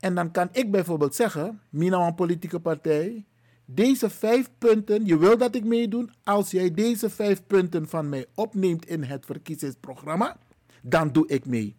En 0.00 0.14
dan 0.14 0.30
kan 0.30 0.48
ik 0.52 0.70
bijvoorbeeld 0.70 1.14
zeggen, 1.14 1.60
Mina 1.70 2.06
een 2.06 2.14
politieke 2.14 2.60
partij, 2.60 3.24
deze 3.64 4.10
vijf 4.10 4.50
punten, 4.58 5.04
je 5.04 5.18
wil 5.18 5.38
dat 5.38 5.54
ik 5.54 5.64
meedoe, 5.64 6.08
als 6.24 6.50
jij 6.50 6.70
deze 6.70 7.10
vijf 7.10 7.42
punten 7.46 7.88
van 7.88 8.08
mij 8.08 8.26
opneemt 8.34 8.86
in 8.86 9.02
het 9.02 9.26
verkiezingsprogramma, 9.26 10.36
dan 10.82 11.12
doe 11.12 11.26
ik 11.26 11.44
mee. 11.44 11.76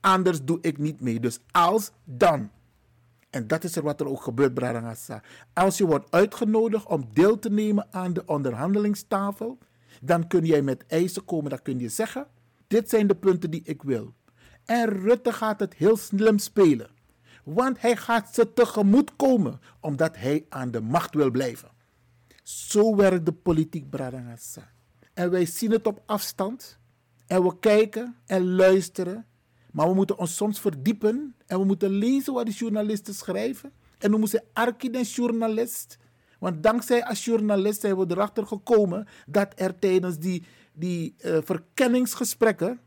Anders 0.00 0.44
doe 0.44 0.58
ik 0.60 0.78
niet 0.78 1.00
mee. 1.00 1.20
Dus 1.20 1.40
als 1.50 1.90
dan. 2.04 2.50
En 3.30 3.46
dat 3.46 3.64
is 3.64 3.76
er 3.76 3.82
wat 3.82 4.00
er 4.00 4.08
ook 4.08 4.22
gebeurt, 4.22 4.54
Bradangasa. 4.54 5.22
Als 5.52 5.78
je 5.78 5.86
wordt 5.86 6.10
uitgenodigd 6.10 6.86
om 6.86 7.08
deel 7.12 7.38
te 7.38 7.50
nemen 7.50 7.86
aan 7.90 8.12
de 8.12 8.22
onderhandelingstafel, 8.26 9.58
dan 10.00 10.26
kun 10.26 10.44
jij 10.44 10.62
met 10.62 10.86
eisen 10.86 11.24
komen. 11.24 11.50
Dan 11.50 11.62
kun 11.62 11.78
je 11.78 11.88
zeggen: 11.88 12.26
Dit 12.66 12.88
zijn 12.88 13.06
de 13.06 13.14
punten 13.14 13.50
die 13.50 13.62
ik 13.64 13.82
wil. 13.82 14.14
En 14.64 14.88
Rutte 14.88 15.32
gaat 15.32 15.60
het 15.60 15.74
heel 15.74 15.96
slim 15.96 16.38
spelen. 16.38 16.90
Want 17.44 17.80
hij 17.80 17.96
gaat 17.96 18.34
ze 18.34 18.52
tegemoet 18.52 19.16
komen, 19.16 19.60
omdat 19.80 20.16
hij 20.16 20.46
aan 20.48 20.70
de 20.70 20.80
macht 20.80 21.14
wil 21.14 21.30
blijven. 21.30 21.70
Zo 22.42 22.96
werkt 22.96 23.26
de 23.26 23.32
politiek, 23.32 23.90
Bradangasa. 23.90 24.70
En 25.14 25.30
wij 25.30 25.46
zien 25.46 25.70
het 25.70 25.86
op 25.86 26.02
afstand. 26.06 26.78
En 27.26 27.42
we 27.42 27.58
kijken 27.58 28.16
en 28.26 28.54
luisteren. 28.54 29.26
Maar 29.72 29.88
we 29.88 29.94
moeten 29.94 30.18
ons 30.18 30.36
soms 30.36 30.60
verdiepen 30.60 31.34
en 31.46 31.58
we 31.58 31.64
moeten 31.64 31.90
lezen 31.90 32.32
wat 32.32 32.46
de 32.46 32.52
journalisten 32.52 33.14
schrijven. 33.14 33.72
En 33.98 34.10
we 34.10 34.16
moeten 34.16 34.44
arki 34.52 34.90
den 34.90 35.02
journalist. 35.02 35.98
Want 36.40 36.62
dankzij 36.62 37.04
als 37.04 37.24
journalist 37.24 37.80
zijn 37.80 37.96
we 37.96 38.04
erachter 38.08 38.46
gekomen 38.46 39.06
dat 39.26 39.52
er 39.56 39.78
tijdens 39.78 40.18
die, 40.18 40.44
die 40.72 41.14
uh, 41.24 41.38
verkenningsgesprekken, 41.44 42.80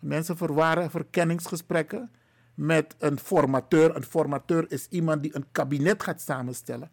mensen 0.00 0.36
verwaren 0.36 0.90
verkenningsgesprekken 0.90 2.10
met 2.54 2.94
een 2.98 3.18
formateur. 3.18 3.96
Een 3.96 4.04
formateur 4.04 4.64
is 4.68 4.86
iemand 4.88 5.22
die 5.22 5.36
een 5.36 5.46
kabinet 5.52 6.02
gaat 6.02 6.20
samenstellen. 6.20 6.90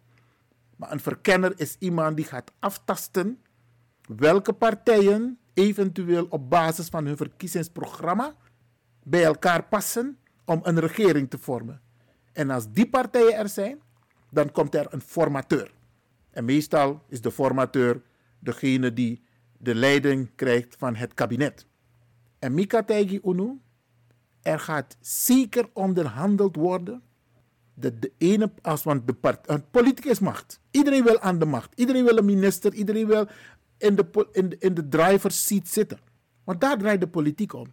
Maar 0.76 0.92
een 0.92 1.00
verkenner 1.00 1.52
is 1.56 1.76
iemand 1.78 2.16
die 2.16 2.24
gaat 2.24 2.52
aftasten 2.58 3.40
welke 4.16 4.52
partijen 4.52 5.38
eventueel 5.54 6.26
op 6.28 6.50
basis 6.50 6.88
van 6.88 7.06
hun 7.06 7.16
verkiezingsprogramma 7.16 8.34
bij 9.02 9.24
elkaar 9.24 9.64
passen 9.64 10.18
om 10.44 10.60
een 10.62 10.80
regering 10.80 11.30
te 11.30 11.38
vormen. 11.38 11.80
En 12.32 12.50
als 12.50 12.72
die 12.72 12.88
partijen 12.88 13.36
er 13.36 13.48
zijn, 13.48 13.80
dan 14.30 14.52
komt 14.52 14.74
er 14.74 14.86
een 14.90 15.00
formateur. 15.00 15.74
En 16.36 16.44
meestal 16.44 17.02
is 17.08 17.20
de 17.20 17.30
formateur 17.30 18.02
degene 18.38 18.92
die 18.92 19.22
de 19.58 19.74
leiding 19.74 20.30
krijgt 20.34 20.76
van 20.78 20.94
het 20.94 21.14
kabinet. 21.14 21.66
En 22.38 22.54
Mika 22.54 22.82
Tegi 22.82 23.20
Unu, 23.24 23.60
er 24.42 24.60
gaat 24.60 24.96
zeker 25.00 25.68
onderhandeld 25.72 26.56
worden. 26.56 27.02
De, 27.74 27.98
de 27.98 28.12
ene, 28.18 28.52
als, 28.62 28.82
want 28.82 29.06
de 29.06 29.12
part, 29.12 29.48
een 29.48 29.70
politiek 29.70 30.04
is 30.04 30.18
macht. 30.18 30.60
Iedereen 30.70 31.04
wil 31.04 31.20
aan 31.20 31.38
de 31.38 31.44
macht. 31.44 31.72
Iedereen 31.74 32.04
wil 32.04 32.16
een 32.16 32.24
minister. 32.24 32.74
Iedereen 32.74 33.06
wil 33.06 33.28
in 33.78 33.96
de, 33.96 34.28
in 34.32 34.48
de, 34.48 34.58
in 34.58 34.74
de 34.74 34.88
driver's 34.88 35.46
seat 35.46 35.68
zitten. 35.68 35.98
Want 36.44 36.60
daar 36.60 36.78
draait 36.78 37.00
de 37.00 37.08
politiek 37.08 37.52
om. 37.52 37.66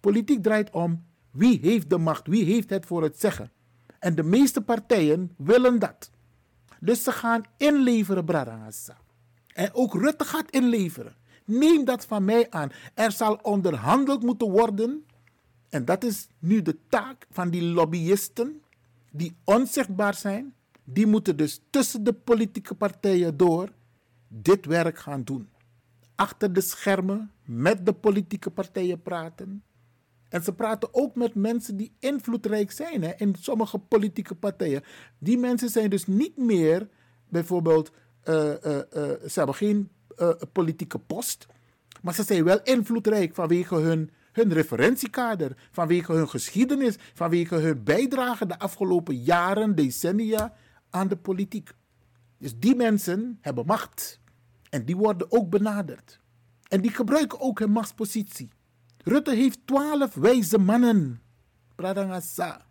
Politiek 0.00 0.42
draait 0.42 0.70
om 0.70 1.04
wie 1.30 1.58
heeft 1.62 1.90
de 1.90 1.98
macht, 1.98 2.26
wie 2.26 2.44
heeft 2.44 2.70
het 2.70 2.86
voor 2.86 3.02
het 3.02 3.20
zeggen. 3.20 3.50
En 3.98 4.14
de 4.14 4.22
meeste 4.22 4.60
partijen 4.60 5.34
willen 5.36 5.78
dat. 5.78 6.10
Dus 6.80 7.02
ze 7.02 7.12
gaan 7.12 7.42
inleveren, 7.56 8.24
Bradangasa. 8.24 8.96
En 9.54 9.74
ook 9.74 9.94
Rutte 9.94 10.24
gaat 10.24 10.50
inleveren. 10.50 11.16
Neem 11.44 11.84
dat 11.84 12.06
van 12.06 12.24
mij 12.24 12.50
aan. 12.50 12.70
Er 12.94 13.12
zal 13.12 13.38
onderhandeld 13.42 14.22
moeten 14.22 14.50
worden. 14.50 15.04
En 15.68 15.84
dat 15.84 16.04
is 16.04 16.28
nu 16.38 16.62
de 16.62 16.78
taak 16.88 17.26
van 17.30 17.50
die 17.50 17.62
lobbyisten 17.62 18.62
die 19.10 19.36
onzichtbaar 19.44 20.14
zijn. 20.14 20.54
Die 20.84 21.06
moeten 21.06 21.36
dus 21.36 21.60
tussen 21.70 22.04
de 22.04 22.12
politieke 22.12 22.74
partijen 22.74 23.36
door 23.36 23.72
dit 24.28 24.66
werk 24.66 24.98
gaan 24.98 25.22
doen. 25.22 25.48
Achter 26.14 26.52
de 26.52 26.60
schermen 26.60 27.30
met 27.44 27.86
de 27.86 27.92
politieke 27.92 28.50
partijen 28.50 29.02
praten. 29.02 29.62
En 30.28 30.42
ze 30.42 30.52
praten 30.52 30.88
ook 30.92 31.14
met 31.14 31.34
mensen 31.34 31.76
die 31.76 31.92
invloedrijk 31.98 32.70
zijn 32.70 33.02
hè, 33.02 33.12
in 33.16 33.34
sommige 33.40 33.78
politieke 33.78 34.34
partijen. 34.34 34.82
Die 35.18 35.38
mensen 35.38 35.68
zijn 35.68 35.90
dus 35.90 36.06
niet 36.06 36.36
meer 36.36 36.88
bijvoorbeeld, 37.28 37.92
uh, 38.24 38.34
uh, 38.34 38.52
uh, 38.52 38.80
ze 39.26 39.32
hebben 39.34 39.54
geen 39.54 39.90
politieke 40.52 40.98
post, 40.98 41.46
maar 42.02 42.14
ze 42.14 42.22
zijn 42.22 42.44
wel 42.44 42.62
invloedrijk 42.62 43.34
vanwege 43.34 43.74
hun, 43.74 44.10
hun 44.32 44.52
referentiekader, 44.52 45.56
vanwege 45.70 46.12
hun 46.12 46.28
geschiedenis, 46.28 46.96
vanwege 47.14 47.54
hun 47.54 47.82
bijdrage 47.84 48.46
de 48.46 48.58
afgelopen 48.58 49.16
jaren, 49.16 49.74
decennia 49.74 50.54
aan 50.90 51.08
de 51.08 51.16
politiek. 51.16 51.74
Dus 52.38 52.58
die 52.58 52.74
mensen 52.74 53.38
hebben 53.40 53.66
macht 53.66 54.20
en 54.70 54.84
die 54.84 54.96
worden 54.96 55.32
ook 55.32 55.50
benaderd. 55.50 56.20
En 56.68 56.80
die 56.80 56.90
gebruiken 56.90 57.40
ook 57.40 57.58
hun 57.58 57.70
machtspositie. 57.70 58.50
Rutte 59.08 59.34
heeft 59.34 59.66
twaalf 59.66 60.14
wijze 60.14 60.58
mannen. 60.58 61.22
Pradangasa. 61.74 62.66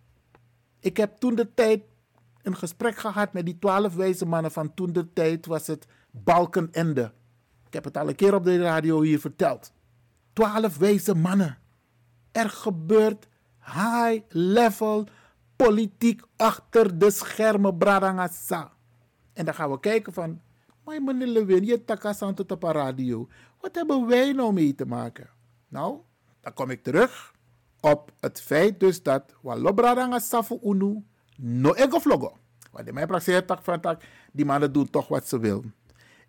Ik 0.79 0.97
heb 0.97 1.17
toen 1.17 1.35
de 1.35 1.53
tijd 1.53 1.83
een 2.41 2.55
gesprek 2.55 2.97
gehad 2.97 3.33
met 3.33 3.45
die 3.45 3.59
twaalf 3.59 3.95
wijze 3.95 4.25
mannen 4.25 4.51
van 4.51 4.73
toen 4.73 4.93
de 4.93 5.13
tijd 5.13 5.45
was 5.45 5.67
het 5.67 5.87
Balkenende. 6.11 7.13
Ik 7.67 7.73
heb 7.73 7.83
het 7.83 7.97
al 7.97 8.07
een 8.07 8.15
keer 8.15 8.33
op 8.33 8.43
de 8.43 8.61
radio 8.61 9.01
hier 9.01 9.19
verteld. 9.19 9.73
Twaalf 10.33 10.77
wijze 10.77 11.15
mannen. 11.15 11.57
Er 12.31 12.49
gebeurt 12.49 13.27
high 13.59 14.21
level 14.29 15.07
politiek 15.55 16.21
achter 16.35 16.97
de 16.97 17.11
schermen 17.11 17.77
Bradangasa. 17.77 18.73
En 19.33 19.45
dan 19.45 19.53
gaan 19.53 19.71
we 19.71 19.79
kijken 19.79 20.13
van, 20.13 20.41
maar 20.83 21.03
meneer 21.03 21.27
Lewin, 21.27 21.65
je 21.65 21.85
takasan 21.85 22.33
tot 22.33 22.51
op 22.51 22.63
radio. 22.63 23.27
Wat 23.61 23.75
hebben 23.75 24.07
wij 24.07 24.31
nou 24.31 24.53
mee 24.53 24.75
te 24.75 24.85
maken? 24.85 25.29
Nou, 25.67 25.99
dan 26.45 26.53
kom 26.53 26.69
ik 26.69 26.83
terug 26.83 27.33
op 27.79 28.11
het 28.19 28.41
feit 28.41 28.79
dus 28.79 29.03
dat 29.03 29.33
walobradanga 29.41 30.19
safu 30.19 30.59
unu 30.63 31.03
no 31.37 31.73
ego 31.73 31.99
vlogo. 31.99 32.37
Wat 32.71 32.91
mij 32.91 33.07
praxeert 33.07 33.47
tak 33.47 33.63
van 33.63 33.81
tak, 33.81 34.03
die 34.31 34.45
mannen 34.45 34.73
doen 34.73 34.89
toch 34.89 35.07
wat 35.07 35.27
ze 35.27 35.39
willen. 35.39 35.73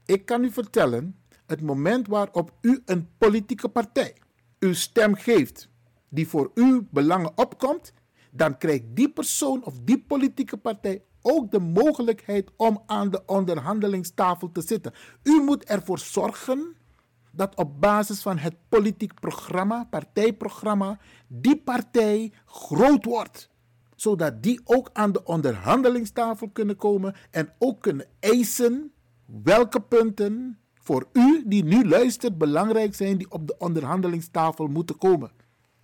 Ik 0.04 0.26
kan 0.26 0.44
u 0.44 0.50
vertellen, 0.50 1.16
het 1.46 1.60
moment 1.60 2.06
waarop 2.06 2.52
u 2.60 2.82
een 2.84 3.08
politieke 3.18 3.68
partij 3.68 4.16
uw 4.58 4.72
stem 4.72 5.14
geeft, 5.14 5.68
die 6.08 6.28
voor 6.28 6.50
uw 6.54 6.86
belangen 6.90 7.32
opkomt, 7.34 7.92
dan 8.30 8.58
krijgt 8.58 8.84
die 8.88 9.10
persoon 9.10 9.64
of 9.64 9.74
die 9.82 9.98
politieke 9.98 10.56
partij 10.56 11.02
ook 11.22 11.50
de 11.50 11.60
mogelijkheid 11.60 12.50
om 12.56 12.82
aan 12.86 13.10
de 13.10 13.22
onderhandelingstafel 13.26 14.52
te 14.52 14.62
zitten. 14.62 14.92
U 15.22 15.42
moet 15.42 15.64
ervoor 15.64 15.98
zorgen 15.98 16.76
dat 17.36 17.54
op 17.54 17.80
basis 17.80 18.22
van 18.22 18.38
het 18.38 18.54
politiek 18.68 19.14
programma, 19.20 19.86
partijprogramma, 19.90 20.98
die 21.26 21.56
partij 21.56 22.32
groot 22.46 23.04
wordt. 23.04 23.50
Zodat 23.94 24.42
die 24.42 24.60
ook 24.64 24.90
aan 24.92 25.12
de 25.12 25.24
onderhandelingstafel 25.24 26.48
kunnen 26.48 26.76
komen 26.76 27.14
en 27.30 27.52
ook 27.58 27.82
kunnen 27.82 28.06
eisen 28.20 28.92
welke 29.42 29.80
punten 29.80 30.58
voor 30.74 31.08
u 31.12 31.42
die 31.46 31.64
nu 31.64 31.88
luistert 31.88 32.38
belangrijk 32.38 32.94
zijn 32.94 33.18
die 33.18 33.30
op 33.30 33.46
de 33.46 33.58
onderhandelingstafel 33.58 34.66
moeten 34.66 34.98
komen. 34.98 35.30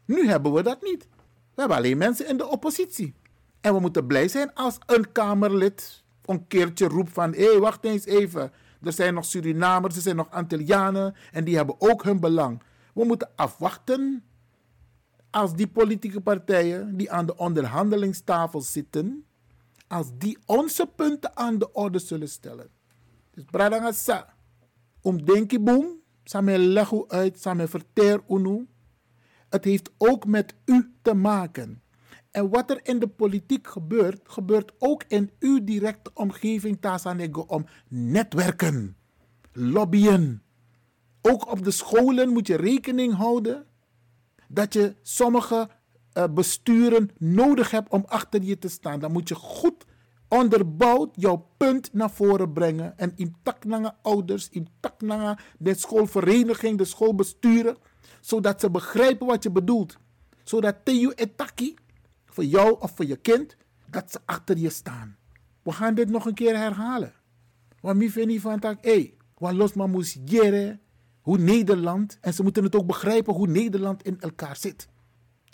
Nu 0.05 0.29
hebben 0.29 0.53
we 0.53 0.63
dat 0.63 0.83
niet. 0.83 1.09
We 1.55 1.61
hebben 1.61 1.77
alleen 1.77 1.99
mensen 1.99 2.29
in 2.29 2.37
de 2.37 2.49
oppositie. 2.49 3.15
En 3.61 3.75
we 3.75 3.81
moeten 3.81 4.07
blij 4.07 4.29
zijn 4.29 4.55
als 4.55 4.79
een 4.87 5.13
Kamerlid 5.13 6.03
een 6.25 6.47
keertje 6.47 6.87
roept 6.87 7.13
van 7.13 7.33
hé, 7.33 7.45
hey, 7.45 7.59
wacht 7.59 7.85
eens 7.85 8.05
even. 8.05 8.53
Er 8.83 8.93
zijn 8.93 9.15
nog 9.15 9.25
Surinamers, 9.25 9.97
er 9.97 10.03
zijn 10.03 10.17
nog 10.17 10.31
Antillianen 10.31 11.15
en 11.33 11.45
die 11.45 11.57
hebben 11.57 11.75
ook 11.79 12.05
hun 12.05 12.21
belang. 12.21 12.63
We 12.95 13.05
moeten 13.05 13.31
afwachten 13.37 14.25
als 15.31 15.55
die 15.55 15.69
politieke 15.69 16.21
partijen 16.21 16.97
die 16.97 17.11
aan 17.11 17.27
de 17.27 17.37
onderhandelingstafel 17.37 18.61
zitten, 18.61 19.25
als 19.89 20.11
die 20.19 20.39
onze 20.47 20.87
punten 20.97 21.37
aan 21.37 21.59
de 21.59 21.73
orde 21.73 21.99
zullen 21.99 22.29
stellen. 22.29 22.71
Dus 23.31 23.45
Bradangasa, 23.45 24.35
om 25.01 25.25
denki 25.25 25.61
boom, 25.61 26.01
samen 26.25 27.09
uit, 27.09 27.41
samen 27.41 27.69
verteer 27.69 28.21
unu. 28.29 28.67
Het 29.49 29.65
heeft 29.65 29.91
ook 29.99 30.27
met 30.27 30.55
u 30.65 30.95
te 31.03 31.15
maken. 31.15 31.82
En 32.33 32.51
wat 32.51 32.71
er 32.71 32.81
in 32.83 32.99
de 32.99 33.09
politiek 33.09 33.67
gebeurt, 33.67 34.21
gebeurt 34.25 34.73
ook 34.79 35.05
in 35.09 35.31
uw 35.39 35.65
directe 35.65 36.11
omgeving, 36.15 36.81
Tasanego, 36.81 37.41
om 37.41 37.67
netwerken, 37.89 38.97
lobbyen. 39.53 40.43
Ook 41.23 41.51
op 41.51 41.65
de 41.65 41.71
scholen 41.71 42.29
moet 42.29 42.47
je 42.47 42.57
rekening 42.57 43.15
houden 43.15 43.67
dat 44.49 44.73
je 44.73 44.97
sommige 45.03 45.69
uh, 46.19 46.25
besturen 46.31 47.11
nodig 47.19 47.71
hebt 47.71 47.91
om 47.91 48.05
achter 48.07 48.43
je 48.43 48.59
te 48.59 48.69
staan. 48.69 49.01
Dan 49.01 49.13
moet 49.13 49.29
je 49.29 49.35
goed 49.35 49.85
onderbouwd 50.29 51.11
jouw 51.15 51.49
punt 51.57 51.93
naar 51.93 52.11
voren 52.11 52.53
brengen. 52.53 52.99
En 52.99 53.13
in 53.17 53.37
tak 53.43 53.65
naar 53.65 53.97
ouders, 54.03 54.49
in 54.49 54.69
tak 54.81 55.01
naar 55.01 55.45
de 55.59 55.75
schoolvereniging, 55.75 56.79
de 56.79 56.85
schoolbesturen. 56.85 57.77
Zodat 58.21 58.61
ze 58.61 58.71
begrijpen 58.71 59.27
wat 59.27 59.43
je 59.43 59.51
bedoelt. 59.51 59.97
Zodat 60.43 60.77
Theo 60.85 61.11
Etaki, 61.11 61.75
voor 62.33 62.45
jou 62.45 62.77
of 62.81 62.93
voor 62.95 63.07
je 63.07 63.17
kind, 63.17 63.57
dat 63.87 64.13
ze 64.13 64.21
achter 64.25 64.59
je 64.59 64.71
staan. 64.71 65.17
We 65.63 65.73
gaan 65.73 65.95
dit 65.95 66.11
nog 66.11 66.27
een 66.27 66.35
keer 66.35 66.57
herhalen. 66.57 67.13
Want 67.81 67.99
mi 67.99 68.11
vind 68.11 68.41
van 68.41 68.59
tak, 68.59 68.85
hé, 68.85 69.15
wat 69.39 69.53
los 69.53 69.73
maar 69.73 69.89
moest 69.89 70.19
jere, 70.25 70.79
hoe 71.21 71.39
Nederland, 71.39 72.19
en 72.21 72.35
ze 72.35 72.43
moeten 72.43 72.65
het 72.65 72.77
ook 72.77 72.87
begrijpen 72.87 73.35
hoe 73.35 73.47
Nederland 73.47 74.03
in 74.03 74.21
elkaar 74.21 74.57
zit. 74.57 74.89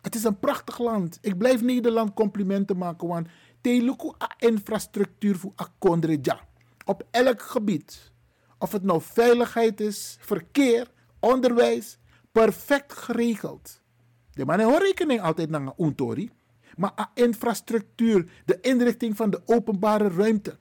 Het 0.01 0.14
is 0.14 0.24
een 0.24 0.39
prachtig 0.39 0.79
land. 0.79 1.18
Ik 1.20 1.39
blijf 1.39 1.62
Nederland 1.62 2.14
complimenten 2.14 2.76
maken, 2.76 3.09
want 3.09 3.29
teluku 3.61 4.12
infrastructuur 4.39 5.37
voor 5.37 5.53
akondreja. 5.55 6.41
Op 6.85 7.07
elk 7.11 7.43
gebied. 7.43 8.12
Of 8.59 8.72
het 8.72 8.83
nou 8.83 9.01
veiligheid 9.03 9.81
is, 9.81 10.16
verkeer, 10.20 10.91
onderwijs, 11.20 11.99
perfect 12.33 12.93
geregeld. 12.93 13.81
De 14.31 14.45
man 14.45 14.61
hoor 14.61 14.79
rekening 14.79 15.20
altijd 15.20 15.51
naar 15.51 15.72
een. 15.76 16.31
Maar 16.79 17.11
infrastructuur, 17.14 18.31
de 18.45 18.61
inrichting 18.61 19.16
van 19.16 19.31
de 19.31 19.43
openbare 19.45 20.09
ruimte, 20.09 20.59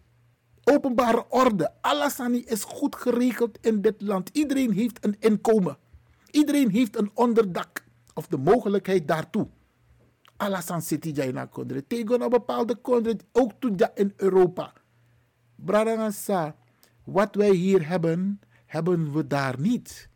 openbare 0.63 1.25
orde, 1.29 1.71
alles 1.81 2.19
is 2.45 2.63
goed 2.63 2.95
geregeld 2.95 3.57
in 3.61 3.81
dit 3.81 4.01
land. 4.01 4.29
Iedereen 4.33 4.71
heeft 4.71 5.05
een 5.05 5.15
inkomen. 5.19 5.77
Iedereen 6.31 6.69
heeft 6.69 6.97
een 6.97 7.11
onderdak 7.13 7.83
of 8.13 8.27
de 8.27 8.37
mogelijkheid 8.37 9.07
daartoe. 9.07 9.47
Alasan 10.37 10.81
City 10.81 11.09
Jaina 11.09 11.45
Kondre. 11.45 11.87
Tegen 11.87 12.21
een 12.21 12.29
bepaalde 12.29 12.75
kondre, 12.75 13.17
ook 13.31 13.51
in 13.95 14.13
Europa. 14.15 14.73
Bradangasa, 15.55 16.55
wat 17.03 17.35
wij 17.35 17.53
hier 17.53 17.87
hebben, 17.87 18.39
hebben 18.65 19.11
we 19.11 19.27
daar 19.27 19.59
niet. 19.59 20.09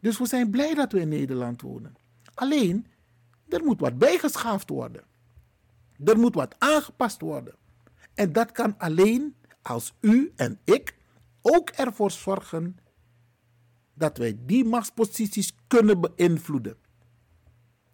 Dus 0.00 0.18
we 0.18 0.26
zijn 0.26 0.50
blij 0.50 0.74
dat 0.74 0.92
we 0.92 1.00
in 1.00 1.08
Nederland 1.08 1.62
wonen. 1.62 1.94
Alleen, 2.34 2.86
er 3.48 3.64
moet 3.64 3.80
wat 3.80 3.98
bijgeschaafd 3.98 4.68
worden. 4.68 5.02
Er 6.04 6.18
moet 6.18 6.34
wat 6.34 6.54
aangepast 6.58 7.20
worden. 7.20 7.54
En 8.14 8.32
dat 8.32 8.52
kan 8.52 8.78
alleen 8.78 9.36
als 9.62 9.94
u 10.00 10.32
en 10.36 10.60
ik 10.64 10.96
ook 11.42 11.70
ervoor 11.70 12.10
zorgen 12.10 12.76
dat 13.94 14.18
wij 14.18 14.38
die 14.46 14.64
machtsposities 14.64 15.54
kunnen 15.66 16.00
beïnvloeden. 16.00 16.76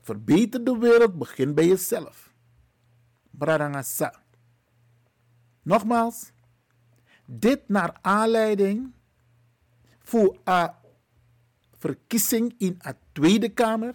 Verbeter 0.01 0.65
de 0.65 0.79
wereld, 0.79 1.19
begin 1.19 1.55
bij 1.55 1.67
jezelf. 1.67 2.33
Bradangasa. 3.31 4.23
Nogmaals, 5.63 6.33
dit 7.27 7.69
naar 7.69 7.99
aanleiding 8.01 8.93
voor 9.99 10.39
een 10.45 10.71
verkiezing 11.79 12.55
in 12.59 12.79
de 12.79 12.97
Tweede 13.13 13.49
Kamer, 13.49 13.95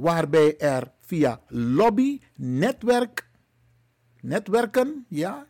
waarbij 0.00 0.58
er 0.58 0.92
via 1.00 1.40
lobby, 1.48 2.20
netwerk, 2.36 3.28
netwerken, 4.20 5.06
ja, 5.08 5.46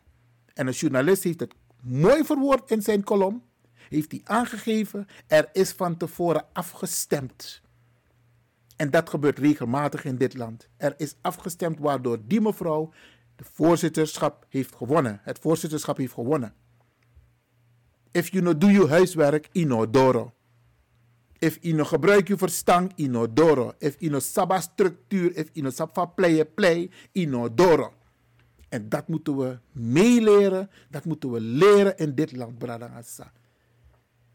en 0.53 0.67
een 0.67 0.73
journalist 0.73 1.23
heeft 1.23 1.39
het 1.39 1.53
mooi 1.81 2.23
verwoord 2.23 2.71
in 2.71 2.81
zijn 2.81 3.03
kolom, 3.03 3.43
heeft 3.89 4.11
hij 4.11 4.21
aangegeven, 4.23 5.07
er 5.27 5.49
is 5.53 5.71
van 5.71 5.97
tevoren 5.97 6.45
afgestemd. 6.53 7.61
En 8.75 8.89
dat 8.89 9.09
gebeurt 9.09 9.39
regelmatig 9.39 10.05
in 10.05 10.15
dit 10.15 10.33
land. 10.33 10.69
Er 10.77 10.93
is 10.97 11.15
afgestemd 11.21 11.79
waardoor 11.79 12.17
die 12.25 12.41
mevrouw 12.41 12.93
de 13.35 13.43
voorzitterschap 13.43 14.45
heeft 14.49 14.75
gewonnen. 14.75 15.19
Het 15.23 15.39
voorzitterschap 15.39 15.97
heeft 15.97 16.13
gewonnen. 16.13 16.53
If 18.11 18.29
you 18.31 18.43
no 18.43 18.57
do 18.57 18.67
je 18.67 18.87
huiswerk, 18.87 19.49
inodoro. 19.51 20.33
If 21.41 21.57
you 21.61 21.73
no 21.75 21.83
gebruik 21.83 22.27
je 22.27 22.37
verstand, 22.37 22.91
inodoro. 22.95 23.73
If 23.77 23.95
you 23.99 24.11
no 24.11 24.19
saba 24.19 24.61
structuur, 24.61 25.35
if 25.35 25.49
you 25.53 25.65
no 25.65 25.71
saba 25.71 26.05
play, 26.05 26.45
play, 26.45 26.89
inodoro. 27.11 27.93
En 28.69 28.89
dat 28.89 29.07
moeten 29.07 29.37
we 29.37 29.59
meeleren, 29.71 30.69
dat 30.89 31.05
moeten 31.05 31.31
we 31.31 31.41
leren 31.41 31.97
in 31.97 32.15
dit 32.15 32.31
land, 32.31 32.57
Bradangasa. 32.57 33.31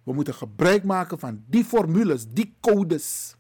We 0.03 0.13
moeten 0.13 0.35
gebruik 0.35 0.85
maken 0.85 1.19
van 1.19 1.45
die 1.47 1.65
formules, 1.65 2.27
die 2.29 2.55
codes. 2.61 3.37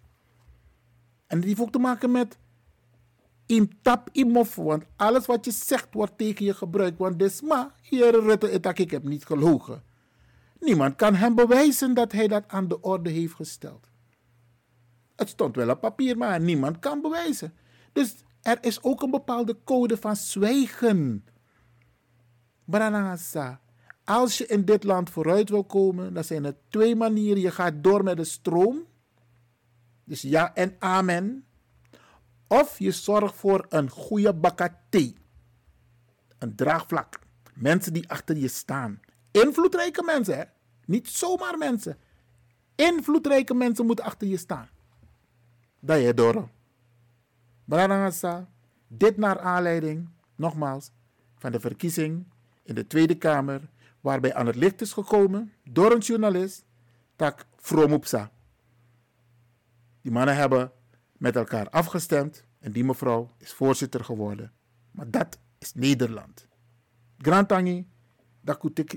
En 1.26 1.40
die 1.40 1.48
heeft 1.48 1.60
ook 1.60 1.72
te 1.72 1.78
maken 1.78 2.10
met 2.10 2.38
intap 3.46 4.08
imof. 4.12 4.54
Want 4.54 4.84
alles 4.96 5.26
wat 5.26 5.44
je 5.44 5.50
zegt 5.50 5.88
wordt 5.94 6.18
tegen 6.18 6.44
je 6.44 6.54
gebruikt. 6.54 6.98
Want 6.98 7.18
desma, 7.18 7.74
hier 7.82 8.20
Rutte 8.20 8.50
ik 8.74 8.90
heb 8.90 9.04
niet 9.04 9.24
gelogen. 9.24 9.82
Niemand 10.60 10.96
kan 10.96 11.14
hem 11.14 11.34
bewijzen 11.34 11.94
dat 11.94 12.12
hij 12.12 12.28
dat 12.28 12.44
aan 12.46 12.68
de 12.68 12.80
orde 12.80 13.10
heeft 13.10 13.34
gesteld. 13.34 13.88
Het 15.16 15.28
stond 15.28 15.56
wel 15.56 15.70
op 15.70 15.80
papier, 15.80 16.16
maar 16.16 16.40
niemand 16.40 16.78
kan 16.78 17.00
bewijzen. 17.00 17.54
Dus 17.92 18.14
er 18.42 18.58
is 18.60 18.82
ook 18.82 19.02
een 19.02 19.10
bepaalde 19.10 19.56
code 19.64 19.96
van 19.96 20.16
zwijgen. 20.16 21.24
Branagasa. 22.64 23.60
Als 24.04 24.38
je 24.38 24.46
in 24.46 24.64
dit 24.64 24.84
land 24.84 25.10
vooruit 25.10 25.50
wil 25.50 25.64
komen, 25.64 26.14
dan 26.14 26.24
zijn 26.24 26.44
er 26.44 26.56
twee 26.68 26.96
manieren. 26.96 27.40
Je 27.40 27.50
gaat 27.50 27.74
door 27.82 28.02
met 28.02 28.16
de 28.16 28.24
stroom. 28.24 28.84
Dus 30.04 30.22
ja 30.22 30.54
en 30.54 30.76
amen. 30.78 31.44
Of 32.46 32.78
je 32.78 32.90
zorgt 32.90 33.34
voor 33.34 33.66
een 33.68 33.90
goede 33.90 34.34
bakka 34.34 34.80
thee. 34.88 35.16
Een 36.38 36.56
draagvlak. 36.56 37.18
Mensen 37.54 37.92
die 37.92 38.08
achter 38.08 38.36
je 38.36 38.48
staan. 38.48 39.00
Invloedrijke 39.42 40.02
mensen, 40.02 40.36
hè? 40.36 40.44
Niet 40.84 41.08
zomaar 41.08 41.58
mensen. 41.58 41.98
Invloedrijke 42.74 43.54
mensen 43.54 43.86
moeten 43.86 44.04
achter 44.04 44.28
je 44.28 44.36
staan. 44.36 44.68
Dat 45.80 46.02
je 46.02 46.14
door. 46.14 46.48
Branagasa. 47.64 48.48
Dit 48.88 49.16
naar 49.16 49.40
aanleiding, 49.40 50.08
nogmaals, 50.34 50.90
van 51.38 51.52
de 51.52 51.60
verkiezing 51.60 52.26
in 52.62 52.74
de 52.74 52.86
Tweede 52.86 53.14
Kamer, 53.14 53.70
waarbij 54.00 54.34
aan 54.34 54.46
het 54.46 54.56
licht 54.56 54.80
is 54.80 54.92
gekomen 54.92 55.52
door 55.64 55.92
een 55.92 55.98
journalist, 55.98 56.64
tak 57.16 57.46
Fromupsa. 57.56 58.30
Die 60.02 60.12
mannen 60.12 60.36
hebben 60.36 60.72
met 61.12 61.36
elkaar 61.36 61.68
afgestemd 61.70 62.44
en 62.58 62.72
die 62.72 62.84
mevrouw 62.84 63.30
is 63.38 63.52
voorzitter 63.52 64.04
geworden. 64.04 64.52
Maar 64.90 65.10
dat 65.10 65.38
is 65.58 65.74
Nederland. 65.74 66.46
Grantangi, 67.18 67.88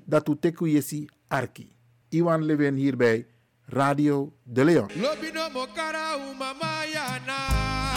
dat 0.06 0.30
uteku 0.30 0.68
yesi 0.68 1.08
arki. 1.28 1.76
Iwan 2.10 2.46
Lewin 2.46 2.76
hierbij, 2.76 3.26
Radio 3.66 4.34
De 4.44 4.64
Leon. 4.64 4.90
Lobino 5.02 5.50
mokara 5.50 6.18
umama 6.18 6.86
yana. 6.94 7.89